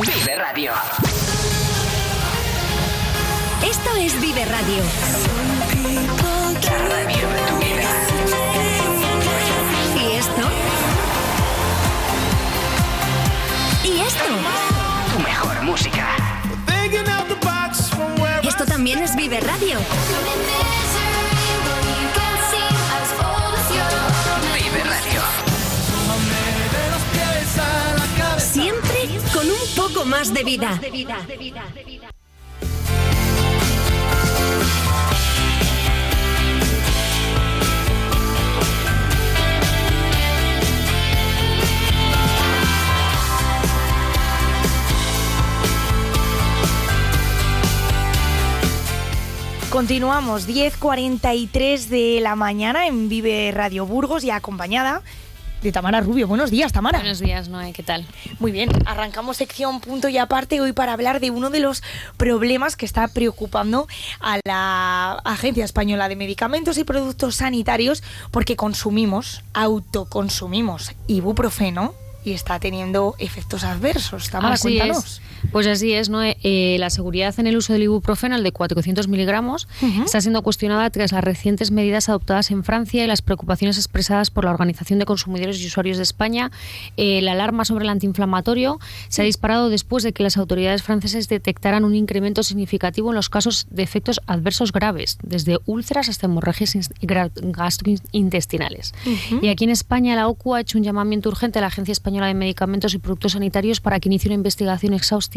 [0.00, 0.72] Vive Radio.
[3.68, 4.84] Esto es Vive Radio.
[6.62, 7.82] La radio de tu vida.
[9.96, 10.42] ¿Y esto?
[13.82, 14.24] ¿Y esto?
[15.12, 16.06] Tu mejor música.
[18.44, 19.78] Esto también es Vive Radio.
[29.98, 30.80] Poco más de vida.
[49.70, 55.02] Continuamos, 10.43 de la mañana en Vive Radio Burgos y acompañada
[55.62, 56.28] de Tamara Rubio.
[56.28, 56.98] Buenos días, Tamara.
[56.98, 58.06] Buenos días, Noé, ¿qué tal?
[58.38, 61.82] Muy bien, arrancamos sección punto y aparte hoy para hablar de uno de los
[62.16, 63.88] problemas que está preocupando
[64.20, 71.94] a la Agencia Española de Medicamentos y Productos Sanitarios porque consumimos, autoconsumimos ibuprofeno
[72.24, 74.30] y está teniendo efectos adversos.
[74.30, 75.04] Tamara, Así cuéntanos.
[75.04, 75.20] es.
[75.52, 76.22] Pues así es, ¿no?
[76.22, 79.68] Eh, la seguridad en el uso del ibuprofeno, el de 400 miligramos,
[80.04, 84.44] está siendo cuestionada tras las recientes medidas adoptadas en Francia y las preocupaciones expresadas por
[84.44, 86.50] la Organización de Consumidores y Usuarios de España.
[86.96, 91.28] Eh, la alarma sobre el antiinflamatorio se ha disparado después de que las autoridades francesas
[91.28, 96.76] detectaran un incremento significativo en los casos de efectos adversos graves, desde úlceras hasta hemorragias
[97.00, 98.94] gastrointestinales.
[99.42, 102.26] Y aquí en España la OCU ha hecho un llamamiento urgente a la Agencia Española
[102.26, 105.27] de Medicamentos y Productos Sanitarios para que inicie una investigación exhaustiva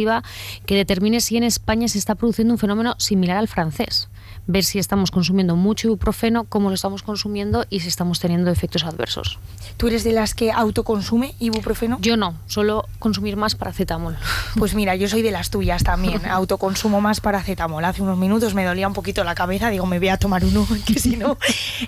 [0.65, 4.09] que determine si en España se está produciendo un fenómeno similar al francés.
[4.51, 8.83] Ver si estamos consumiendo mucho ibuprofeno, cómo lo estamos consumiendo y si estamos teniendo efectos
[8.83, 9.39] adversos.
[9.77, 11.97] ¿Tú eres de las que autoconsume ibuprofeno?
[12.01, 14.17] Yo no, solo consumir más paracetamol.
[14.57, 16.25] Pues mira, yo soy de las tuyas también.
[16.29, 17.85] Autoconsumo más paracetamol.
[17.85, 19.69] Hace unos minutos me dolía un poquito la cabeza.
[19.69, 21.37] Digo, me voy a tomar uno, que si no,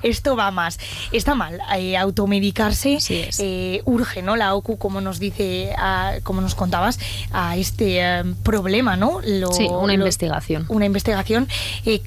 [0.02, 0.80] esto va más.
[1.12, 1.60] Está mal.
[1.78, 2.98] eh, automedicarse
[3.40, 4.36] eh, urge, ¿no?
[4.38, 7.00] La OCU, como nos dice, a- como nos contabas,
[7.32, 9.20] a este eh, problema, ¿no?
[9.26, 10.66] Lo- Sí, una lo- investigación.
[10.70, 11.48] Una investigación.
[11.86, 12.02] Eh,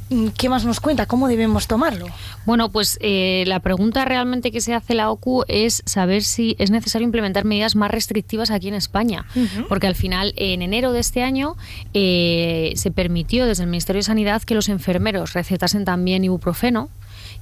[0.47, 1.07] ¿Qué ¿qué más nos cuenta?
[1.07, 2.07] ¿Cómo debemos tomarlo?
[2.45, 6.71] Bueno, pues eh, la pregunta realmente que se hace la OCU es saber si es
[6.71, 9.27] necesario implementar medidas más restrictivas aquí en España,
[9.69, 11.57] porque al final, en enero de este año,
[11.95, 16.91] eh, se permitió desde el Ministerio de Sanidad que los enfermeros recetasen también ibuprofeno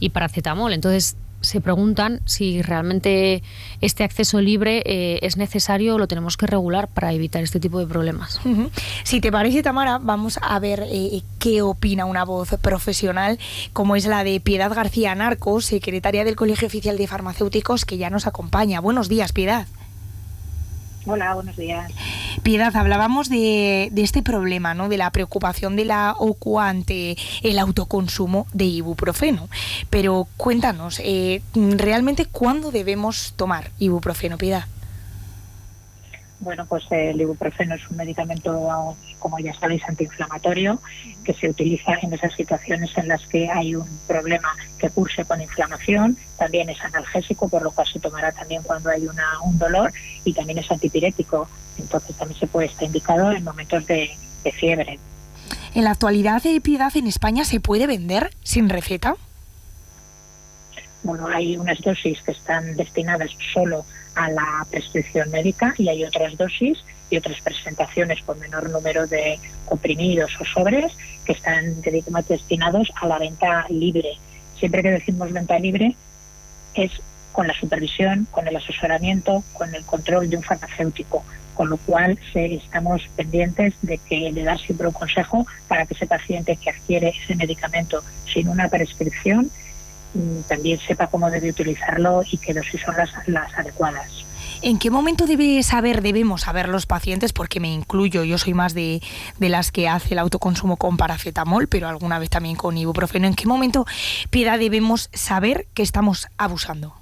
[0.00, 0.72] y paracetamol.
[0.72, 3.42] Entonces, se preguntan si realmente
[3.80, 7.78] este acceso libre eh, es necesario o lo tenemos que regular para evitar este tipo
[7.78, 8.40] de problemas.
[9.04, 13.38] Si te parece, Tamara, vamos a ver eh, qué opina una voz profesional
[13.72, 18.10] como es la de Piedad García Narco, secretaria del Colegio Oficial de Farmacéuticos, que ya
[18.10, 18.80] nos acompaña.
[18.80, 19.66] Buenos días, Piedad.
[21.06, 21.92] Hola, buenos días.
[22.42, 24.88] Piedad, hablábamos de, este problema, ¿no?
[24.88, 29.48] De la preocupación de la OCU ante el autoconsumo de ibuprofeno.
[29.90, 34.64] Pero cuéntanos, eh, ¿realmente cuándo debemos tomar ibuprofeno, Piedad?
[36.40, 40.80] Bueno, pues el ibuprofeno es un medicamento, como ya sabéis, antiinflamatorio,
[41.24, 45.40] que se utiliza en esas situaciones en las que hay un problema que curse con
[45.40, 46.16] inflamación.
[46.38, 49.92] También es analgésico, por lo cual se tomará también cuando hay una, un dolor
[50.24, 51.48] y también es antipirético.
[51.78, 54.98] Entonces también se puede estar indicado en momentos de, de fiebre.
[55.74, 59.16] ¿En la actualidad, de piedad en España se puede vender sin receta?
[61.02, 66.36] Bueno, hay unas dosis que están destinadas solo a la prescripción médica y hay otras
[66.36, 66.78] dosis
[67.10, 70.92] y otras presentaciones con menor número de comprimidos o sobres
[71.24, 71.80] que están
[72.28, 74.18] destinados a la venta libre.
[74.58, 75.94] Siempre que decimos venta libre
[76.74, 76.90] es
[77.32, 81.24] con la supervisión, con el asesoramiento, con el control de un farmacéutico,
[81.54, 86.06] con lo cual estamos pendientes de que le da siempre un consejo para que ese
[86.06, 88.02] paciente que adquiere ese medicamento
[88.32, 89.50] sin una prescripción
[90.14, 92.94] Mm, también sepa cómo debe utilizarlo y qué dosis son
[93.26, 94.24] las adecuadas.
[94.64, 97.34] ¿En qué momento debe saber, debemos saber los pacientes?
[97.34, 99.02] Porque me incluyo, yo soy más de,
[99.38, 103.26] de, las que hace el autoconsumo con paracetamol, pero alguna vez también con ibuprofeno.
[103.26, 103.84] ¿En qué momento,
[104.30, 106.94] Piedad, debemos saber que estamos abusando?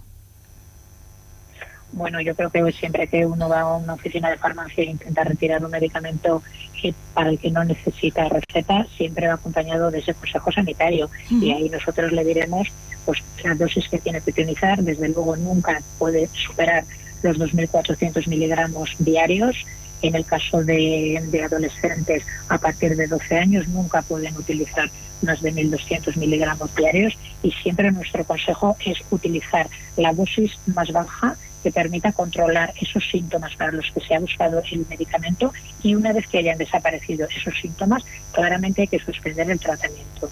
[1.93, 5.23] Bueno, yo creo que siempre que uno va a una oficina de farmacia e intenta
[5.23, 6.43] retirar un medicamento
[6.81, 11.09] que para el que no necesita receta, siempre va acompañado de ese consejo sanitario.
[11.31, 12.67] Y ahí nosotros le diremos
[13.07, 14.83] pues la dosis que tiene que utilizar.
[14.83, 16.83] Desde luego nunca puede superar
[17.23, 19.57] los 2.400 miligramos diarios.
[20.03, 24.91] En el caso de, de, adolescentes a partir de 12 años nunca pueden utilizar
[25.23, 31.37] más de 1.200 miligramos diarios y siempre nuestro consejo es utilizar la dosis más baja
[31.63, 35.53] que permita controlar esos síntomas para los que se ha buscado el medicamento
[35.83, 38.03] y una vez que hayan desaparecido esos síntomas,
[38.33, 40.31] claramente hay que suspender el tratamiento.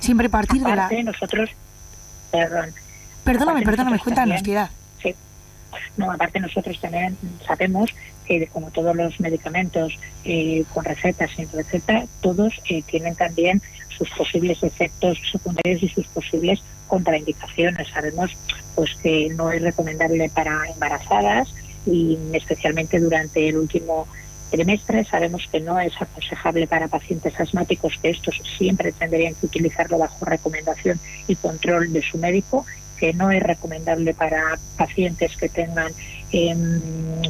[0.00, 0.88] Siempre partir de la...
[1.04, 1.50] nosotros,
[2.30, 2.72] perdón.
[3.24, 4.70] Perdóname, perdóname, cuéntanos, piedad.
[5.96, 7.16] No, aparte nosotros también
[7.46, 7.90] sabemos
[8.26, 13.60] que como todos los medicamentos eh, con receta, sin receta, todos eh, tienen también
[13.96, 17.88] sus posibles efectos secundarios y sus posibles contraindicaciones.
[17.88, 18.36] Sabemos
[18.74, 21.54] pues que no es recomendable para embarazadas
[21.86, 24.06] y especialmente durante el último
[24.50, 29.98] trimestre sabemos que no es aconsejable para pacientes asmáticos que estos siempre tendrían que utilizarlo
[29.98, 32.64] bajo recomendación y control de su médico
[32.98, 35.92] que no es recomendable para pacientes que tengan
[36.32, 36.80] em,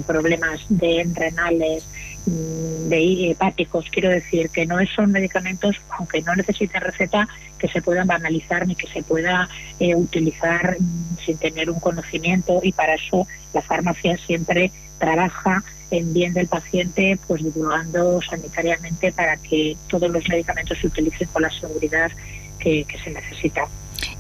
[0.07, 1.85] problemas de renales,
[2.27, 3.87] mm, de hepáticos.
[3.91, 8.75] Quiero decir que no son medicamentos, aunque no necesiten receta, que se puedan banalizar ni
[8.75, 9.49] que se pueda
[9.79, 16.13] eh, utilizar mm, sin tener un conocimiento y para eso la farmacia siempre trabaja en
[16.13, 21.51] bien del paciente, pues divulgando sanitariamente para que todos los medicamentos se utilicen con la
[21.51, 22.11] seguridad
[22.59, 23.69] que se necesita.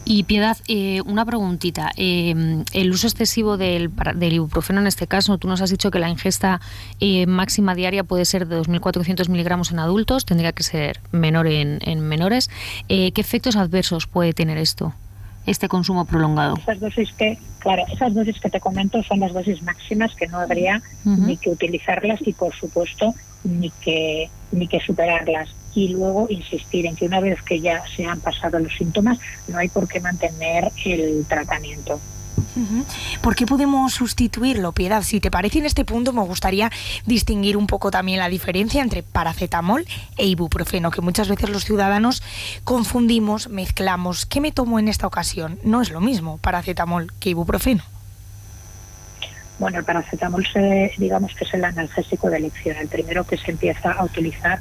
[0.05, 1.91] Y Piedad, eh, una preguntita.
[1.97, 6.09] Eh, el uso excesivo del, ibuprofeno en este caso, tú nos has dicho que la
[6.09, 6.61] ingesta
[7.01, 12.01] eh, máxima diaria puede ser de 2.400 miligramos en adultos, tendría que ser menor en,
[12.01, 12.51] menores.
[12.89, 14.95] ¿Qué efectos adversos puede tener esto,
[15.47, 16.57] este consumo prolongado?
[16.59, 20.39] Esas dosis que, claro, esas dosis que te comento son las dosis máximas que no
[20.39, 23.14] habría ni que utilizarlas y, por supuesto,
[23.45, 28.07] ni que, ni que superarlas y luego insistir en que una vez que ya se
[28.07, 29.19] han pasado los síntomas
[29.49, 32.01] no hay por qué mantener el tratamiento.
[33.21, 35.03] ¿Por qué podemos sustituirlo, Piedad?
[35.03, 36.71] Si te parece en este punto me gustaría
[37.07, 39.85] distinguir un poco también la diferencia entre paracetamol
[40.17, 42.23] e ibuprofeno, que muchas veces los ciudadanos
[42.65, 44.27] confundimos, mezclamos.
[44.27, 45.59] ¿Qué me tomo en esta ocasión?
[45.65, 47.83] No es lo mismo paracetamol que ibuprofeno.
[49.59, 53.53] Bueno, el paracetamol se, digamos que es el analgésico de elección, el primero que se
[53.53, 54.61] empieza a utilizar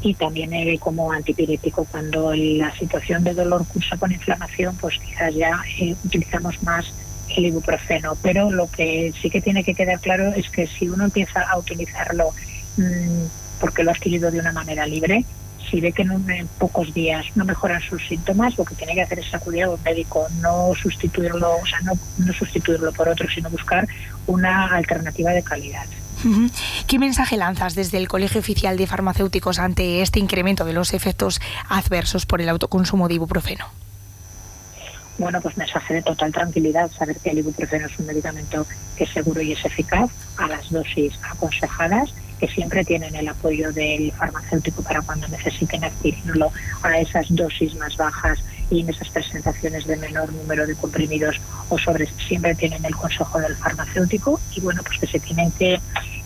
[0.00, 1.84] y también como antipirético.
[1.90, 6.92] Cuando la situación de dolor cursa con inflamación, pues quizás ya eh, utilizamos más
[7.36, 8.16] el ibuprofeno.
[8.22, 11.58] Pero lo que sí que tiene que quedar claro es que si uno empieza a
[11.58, 12.30] utilizarlo
[12.76, 13.24] mm,
[13.60, 15.24] porque lo ha adquirido de una manera libre,
[15.70, 19.18] si ve que en, pocos días no mejoran sus síntomas, lo que tiene que hacer
[19.18, 23.50] es acudir a un médico, no sustituirlo, o sea, no, no sustituirlo por otro, sino
[23.50, 23.86] buscar
[24.26, 25.86] una alternativa de calidad.
[26.86, 31.40] ¿Qué mensaje lanzas desde el Colegio Oficial de Farmacéuticos ante este incremento de los efectos
[31.68, 33.66] adversos por el autoconsumo de ibuprofeno?
[35.18, 39.10] Bueno, pues mensaje de total tranquilidad, saber que el ibuprofeno es un medicamento que es
[39.10, 42.12] seguro y es eficaz a las dosis aconsejadas
[42.44, 47.96] que siempre tienen el apoyo del farmacéutico para cuando necesiten adquirirlo a esas dosis más
[47.96, 48.38] bajas
[48.70, 51.40] y en esas presentaciones de menor número de comprimidos
[51.70, 52.10] o sobres.
[52.28, 55.80] Siempre tienen el consejo del farmacéutico y bueno, pues que se tienen que,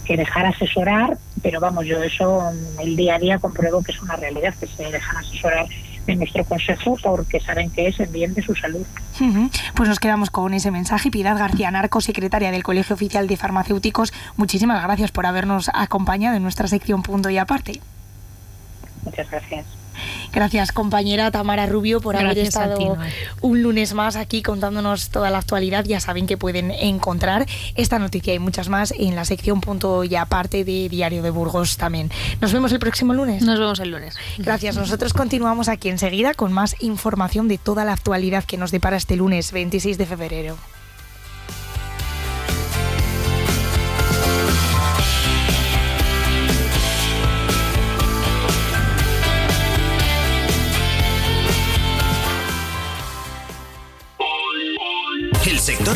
[0.04, 2.50] que dejar asesorar, pero vamos, yo eso
[2.80, 5.66] el día a día compruebo que es una realidad, que se dejan asesorar
[6.08, 8.84] en nuestro consejo porque saben que es el bien de su salud.
[9.74, 11.10] Pues nos quedamos con ese mensaje.
[11.10, 16.42] Piedad García Narco, secretaria del Colegio Oficial de Farmacéuticos, muchísimas gracias por habernos acompañado en
[16.42, 17.80] nuestra sección Punto y Aparte.
[19.04, 19.64] Muchas gracias.
[20.32, 22.96] Gracias, compañera Tamara Rubio, por haber estado
[23.40, 25.84] un lunes más aquí contándonos toda la actualidad.
[25.84, 30.14] Ya saben que pueden encontrar esta noticia y muchas más en la sección punto y
[30.16, 32.10] aparte de Diario de Burgos también.
[32.40, 33.42] Nos vemos el próximo lunes.
[33.42, 34.16] Nos vemos el lunes.
[34.38, 34.76] Gracias.
[34.76, 39.16] Nosotros continuamos aquí enseguida con más información de toda la actualidad que nos depara este
[39.16, 40.77] lunes 26 de febrero.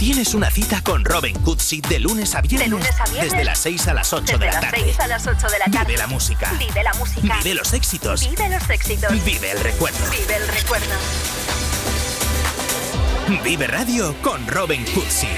[0.00, 2.70] Tienes una cita con Robin Cootsy de lunes a viernes.
[2.70, 3.32] De lunes a viernes.
[3.32, 4.78] Desde las 6 a las 8 de la tarde.
[4.78, 5.84] Desde las 6 a las 8 de la tarde.
[5.88, 6.52] Vive la música.
[6.58, 7.36] Vive la música.
[7.36, 8.30] Vive los éxitos.
[8.30, 9.24] Vive los éxitos.
[9.24, 9.98] Vive el recuerdo.
[10.10, 10.94] Vive el recuerdo.
[13.44, 15.28] Vive Radio con Robin Cootsy.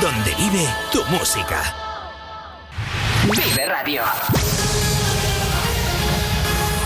[0.00, 1.62] Donde vive tu música.
[3.22, 4.02] Vive Radio.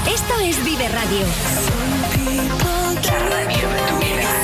[0.06, 1.26] Esto es Vive Radio.
[3.06, 4.43] La radio de tu vida.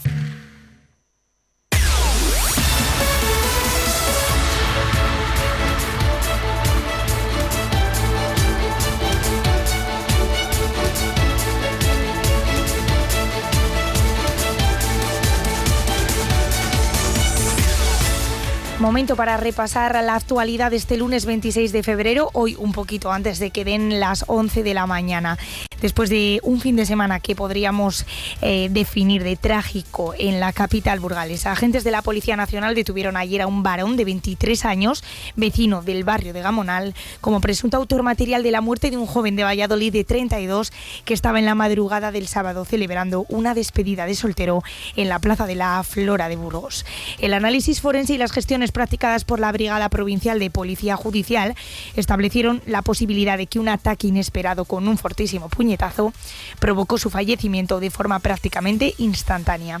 [18.81, 23.37] Momento para repasar la actualidad de este lunes 26 de febrero, hoy un poquito antes
[23.37, 25.37] de que den las 11 de la mañana.
[25.81, 28.05] Después de un fin de semana que podríamos
[28.41, 33.41] eh, definir de trágico en la capital burgalesa, agentes de la Policía Nacional detuvieron ayer
[33.41, 35.03] a un varón de 23 años,
[35.35, 39.35] vecino del barrio de Gamonal, como presunto autor material de la muerte de un joven
[39.35, 40.71] de Valladolid de 32
[41.03, 44.63] que estaba en la madrugada del sábado celebrando una despedida de soltero
[44.95, 46.85] en la Plaza de la Flora de Burgos.
[47.19, 51.55] El análisis forense y las gestiones practicadas por la Brigada Provincial de Policía Judicial
[51.95, 56.13] establecieron la posibilidad de que un ataque inesperado con un fortísimo puñetazo
[56.59, 59.79] provocó su fallecimiento de forma prácticamente instantánea.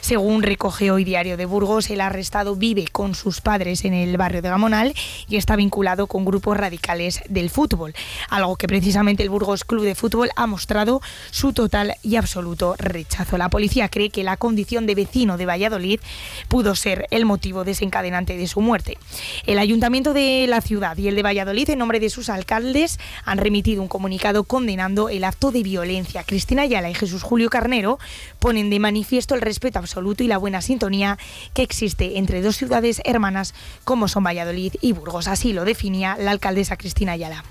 [0.00, 4.40] Según recoge hoy Diario de Burgos, el arrestado vive con sus padres en el barrio
[4.40, 4.94] de Gamonal
[5.28, 7.94] y está vinculado con grupos radicales del fútbol,
[8.30, 13.36] algo que precisamente el Burgos Club de Fútbol ha mostrado su total y absoluto rechazo.
[13.36, 16.00] La policía cree que la condición de vecino de Valladolid
[16.48, 18.96] pudo ser el motivo desencadenante de su muerte.
[19.44, 23.38] El ayuntamiento de la ciudad y el de Valladolid, en nombre de sus alcaldes, han
[23.38, 26.24] remitido un comunicado condenando el acto de violencia.
[26.24, 27.98] Cristina Ayala y Jesús Julio Carnero
[28.38, 31.18] ponen de manifiesto el respeto absoluto y la buena sintonía
[31.54, 33.54] que existe entre dos ciudades hermanas
[33.84, 35.28] como son Valladolid y Burgos.
[35.28, 37.44] Así lo definía la alcaldesa Cristina Ayala.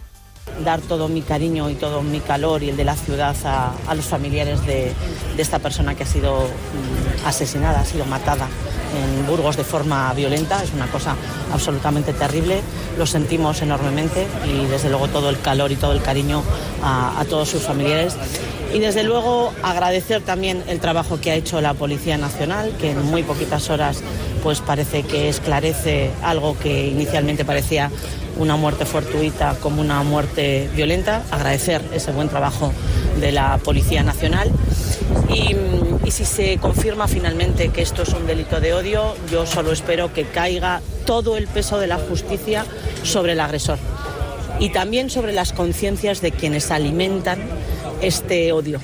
[0.64, 4.06] Dar todo mi cariño y todo mi calor y el de la ciudad a, los
[4.06, 4.94] familiares de,
[5.38, 8.48] esta persona que ha sido mm, asesinada, ha sido matada
[8.96, 10.64] en Burgos de forma violenta.
[10.64, 11.16] Es una cosa
[11.52, 12.62] absolutamente terrible.
[12.98, 16.44] Lo sentimos enormemente y desde luego todo el calor y todo el cariño
[16.84, 18.16] a, a todos sus familiares.
[18.74, 23.06] Y desde luego agradecer también el trabajo que ha hecho la Policía Nacional, que en
[23.06, 24.02] muy poquitas horas
[24.44, 27.92] pues parece que esclarece algo que inicialmente parecía
[28.38, 31.24] una muerte fortuita como una muerte violenta.
[31.32, 32.72] Agradecer ese buen trabajo
[33.20, 34.50] de la Policía Nacional.
[35.28, 35.56] Y,
[36.06, 40.14] y, si se confirma finalmente que esto es un delito de odio, yo solo espero
[40.14, 42.66] que caiga todo el peso de la justicia
[43.04, 43.78] sobre el agresor
[44.62, 47.40] y también sobre las conciencias de quienes alimentan
[48.02, 48.80] este odio.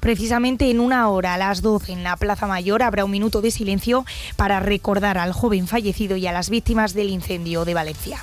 [0.00, 3.50] Precisamente en una hora, a las 12, en la Plaza Mayor, habrá un minuto de
[3.50, 4.06] silencio
[4.36, 8.22] para recordar al joven fallecido y a las víctimas del incendio de Valencia.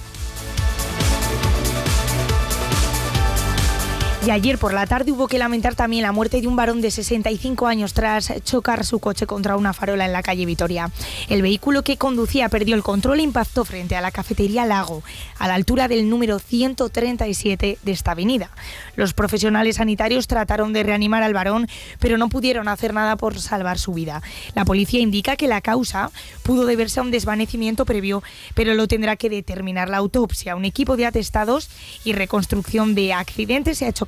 [4.27, 6.91] Y ayer por la tarde hubo que lamentar también la muerte de un varón de
[6.91, 10.91] 65 años tras chocar su coche contra una farola en la calle Vitoria.
[11.29, 15.01] El vehículo que conducía perdió el control e impactó frente a la cafetería Lago,
[15.39, 18.49] a la altura del número 137 de esta avenida.
[18.97, 21.69] Los profesionales sanitarios trataron de reanimar al varón,
[21.99, 24.21] pero no pudieron hacer nada por salvar su vida.
[24.55, 26.11] La policía indica que la causa
[26.43, 28.21] pudo deberse a un desvanecimiento previo,
[28.55, 30.57] pero lo tendrá que determinar la autopsia.
[30.57, 31.69] Un equipo de atestados
[32.03, 34.05] y reconstrucción de accidentes se ha hecho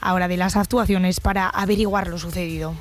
[0.00, 2.74] ahora de las actuaciones para averiguar lo sucedido.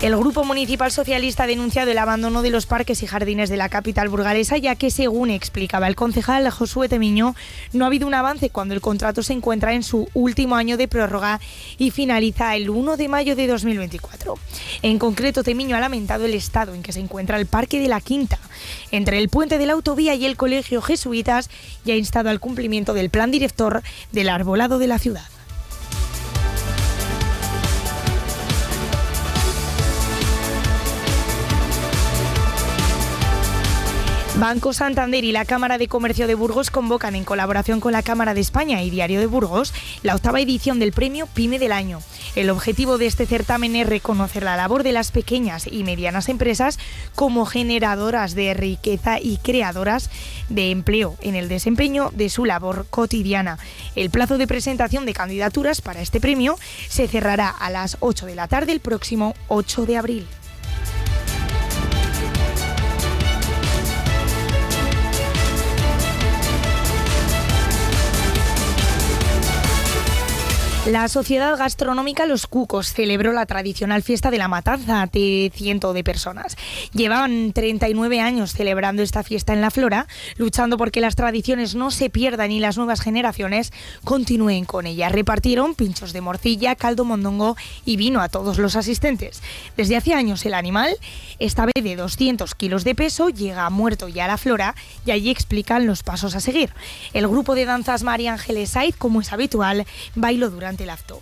[0.00, 3.68] El Grupo Municipal Socialista ha denunciado el abandono de los parques y jardines de la
[3.68, 7.34] capital burgalesa, ya que, según explicaba el concejal Josué Temiño,
[7.74, 10.88] no ha habido un avance cuando el contrato se encuentra en su último año de
[10.88, 11.38] prórroga
[11.76, 14.38] y finaliza el 1 de mayo de 2024.
[14.80, 18.00] En concreto, Temiño ha lamentado el estado en que se encuentra el Parque de la
[18.00, 18.38] Quinta,
[18.92, 21.50] entre el puente de la autovía y el Colegio Jesuitas,
[21.84, 23.82] y ha instado al cumplimiento del plan director
[24.12, 25.28] del arbolado de la ciudad.
[34.40, 38.32] Banco Santander y la Cámara de Comercio de Burgos convocan en colaboración con la Cámara
[38.32, 42.00] de España y Diario de Burgos la octava edición del premio PYME del año.
[42.36, 46.78] El objetivo de este certamen es reconocer la labor de las pequeñas y medianas empresas
[47.14, 50.08] como generadoras de riqueza y creadoras
[50.48, 53.58] de empleo en el desempeño de su labor cotidiana.
[53.94, 58.36] El plazo de presentación de candidaturas para este premio se cerrará a las 8 de
[58.36, 60.26] la tarde el próximo 8 de abril.
[70.86, 76.02] La Sociedad Gastronómica Los Cucos celebró la tradicional fiesta de la matanza de ciento de
[76.02, 76.56] personas.
[76.94, 80.06] Llevaban 39 años celebrando esta fiesta en la flora,
[80.38, 83.74] luchando porque las tradiciones no se pierdan y las nuevas generaciones
[84.04, 85.10] continúen con ella.
[85.10, 89.42] Repartieron pinchos de morcilla, caldo mondongo y vino a todos los asistentes.
[89.76, 90.96] Desde hace años el animal,
[91.38, 94.74] esta vez de 200 kilos de peso, llega muerto ya a la flora
[95.04, 96.70] y allí explican los pasos a seguir.
[97.12, 101.20] El grupo de danzas María Ángeles Said, como es habitual, bailó durante durante el.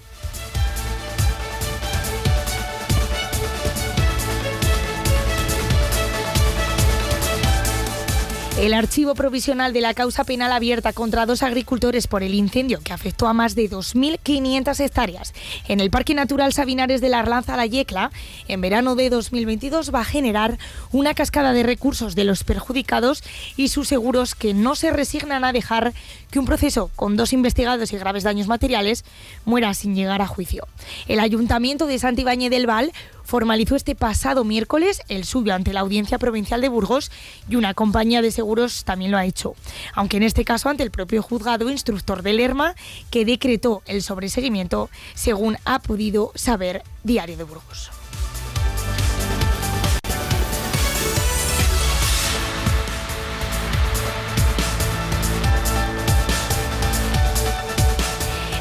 [8.58, 12.92] El archivo provisional de la causa penal abierta contra dos agricultores por el incendio que
[12.92, 15.32] afectó a más de 2.500 hectáreas
[15.68, 18.10] en el Parque Natural Sabinares de la Arlanza La Yecla
[18.48, 20.58] en verano de 2022 va a generar
[20.90, 23.22] una cascada de recursos de los perjudicados
[23.56, 25.92] y sus seguros que no se resignan a dejar
[26.32, 29.04] que un proceso con dos investigados y graves daños materiales
[29.44, 30.66] muera sin llegar a juicio.
[31.06, 32.92] El Ayuntamiento de Santibáñez del Val
[33.28, 37.12] formalizó este pasado miércoles el suyo ante la Audiencia Provincial de Burgos
[37.46, 39.54] y una compañía de seguros también lo ha hecho,
[39.92, 42.74] aunque en este caso ante el propio juzgado instructor del ERMA
[43.10, 47.90] que decretó el sobreseguimiento según ha podido saber Diario de Burgos.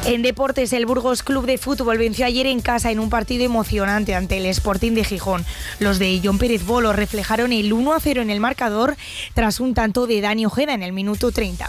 [0.08, 4.14] En deportes, el Burgos Club de Fútbol venció ayer en casa en un partido emocionante
[4.14, 5.44] ante el Sporting de Gijón.
[5.80, 8.96] Los de John Pérez Bolo reflejaron el 1 a 0 en el marcador
[9.34, 11.68] tras un tanto de Dani Ojeda en el minuto 30.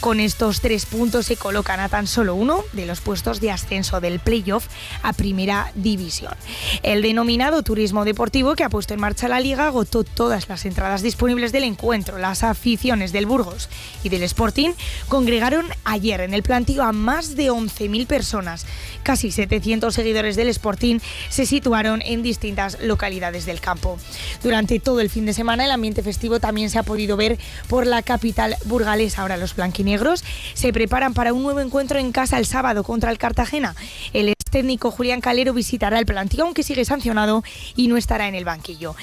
[0.00, 4.00] Con estos tres puntos se colocan a tan solo uno de los puestos de ascenso
[4.00, 4.66] del playoff
[5.02, 6.34] a primera división.
[6.82, 11.00] El denominado turismo deportivo que ha puesto en marcha la liga agotó todas las entradas
[11.00, 12.18] disponibles del encuentro.
[12.18, 13.70] Las aficiones del Burgos
[14.02, 14.72] y del Sporting
[15.08, 18.66] congregaron ayer en el plantío a más de 11 12.000 personas.
[19.02, 20.98] Casi 700 seguidores del Sporting
[21.28, 23.98] se situaron en distintas localidades del campo.
[24.42, 27.86] Durante todo el fin de semana el ambiente festivo también se ha podido ver por
[27.86, 29.22] la capital burgalesa.
[29.22, 30.24] Ahora los blanquinegros
[30.54, 33.74] se preparan para un nuevo encuentro en casa el sábado contra el Cartagena.
[34.12, 37.44] El técnico Julián Calero visitará el plantío, aunque sigue sancionado
[37.76, 38.96] y no estará en el banquillo.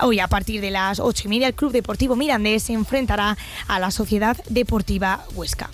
[0.00, 3.36] Hoy, a partir de las ocho y media, el Club Deportivo Mirandés se enfrentará
[3.68, 5.70] a la Sociedad Deportiva Huesca.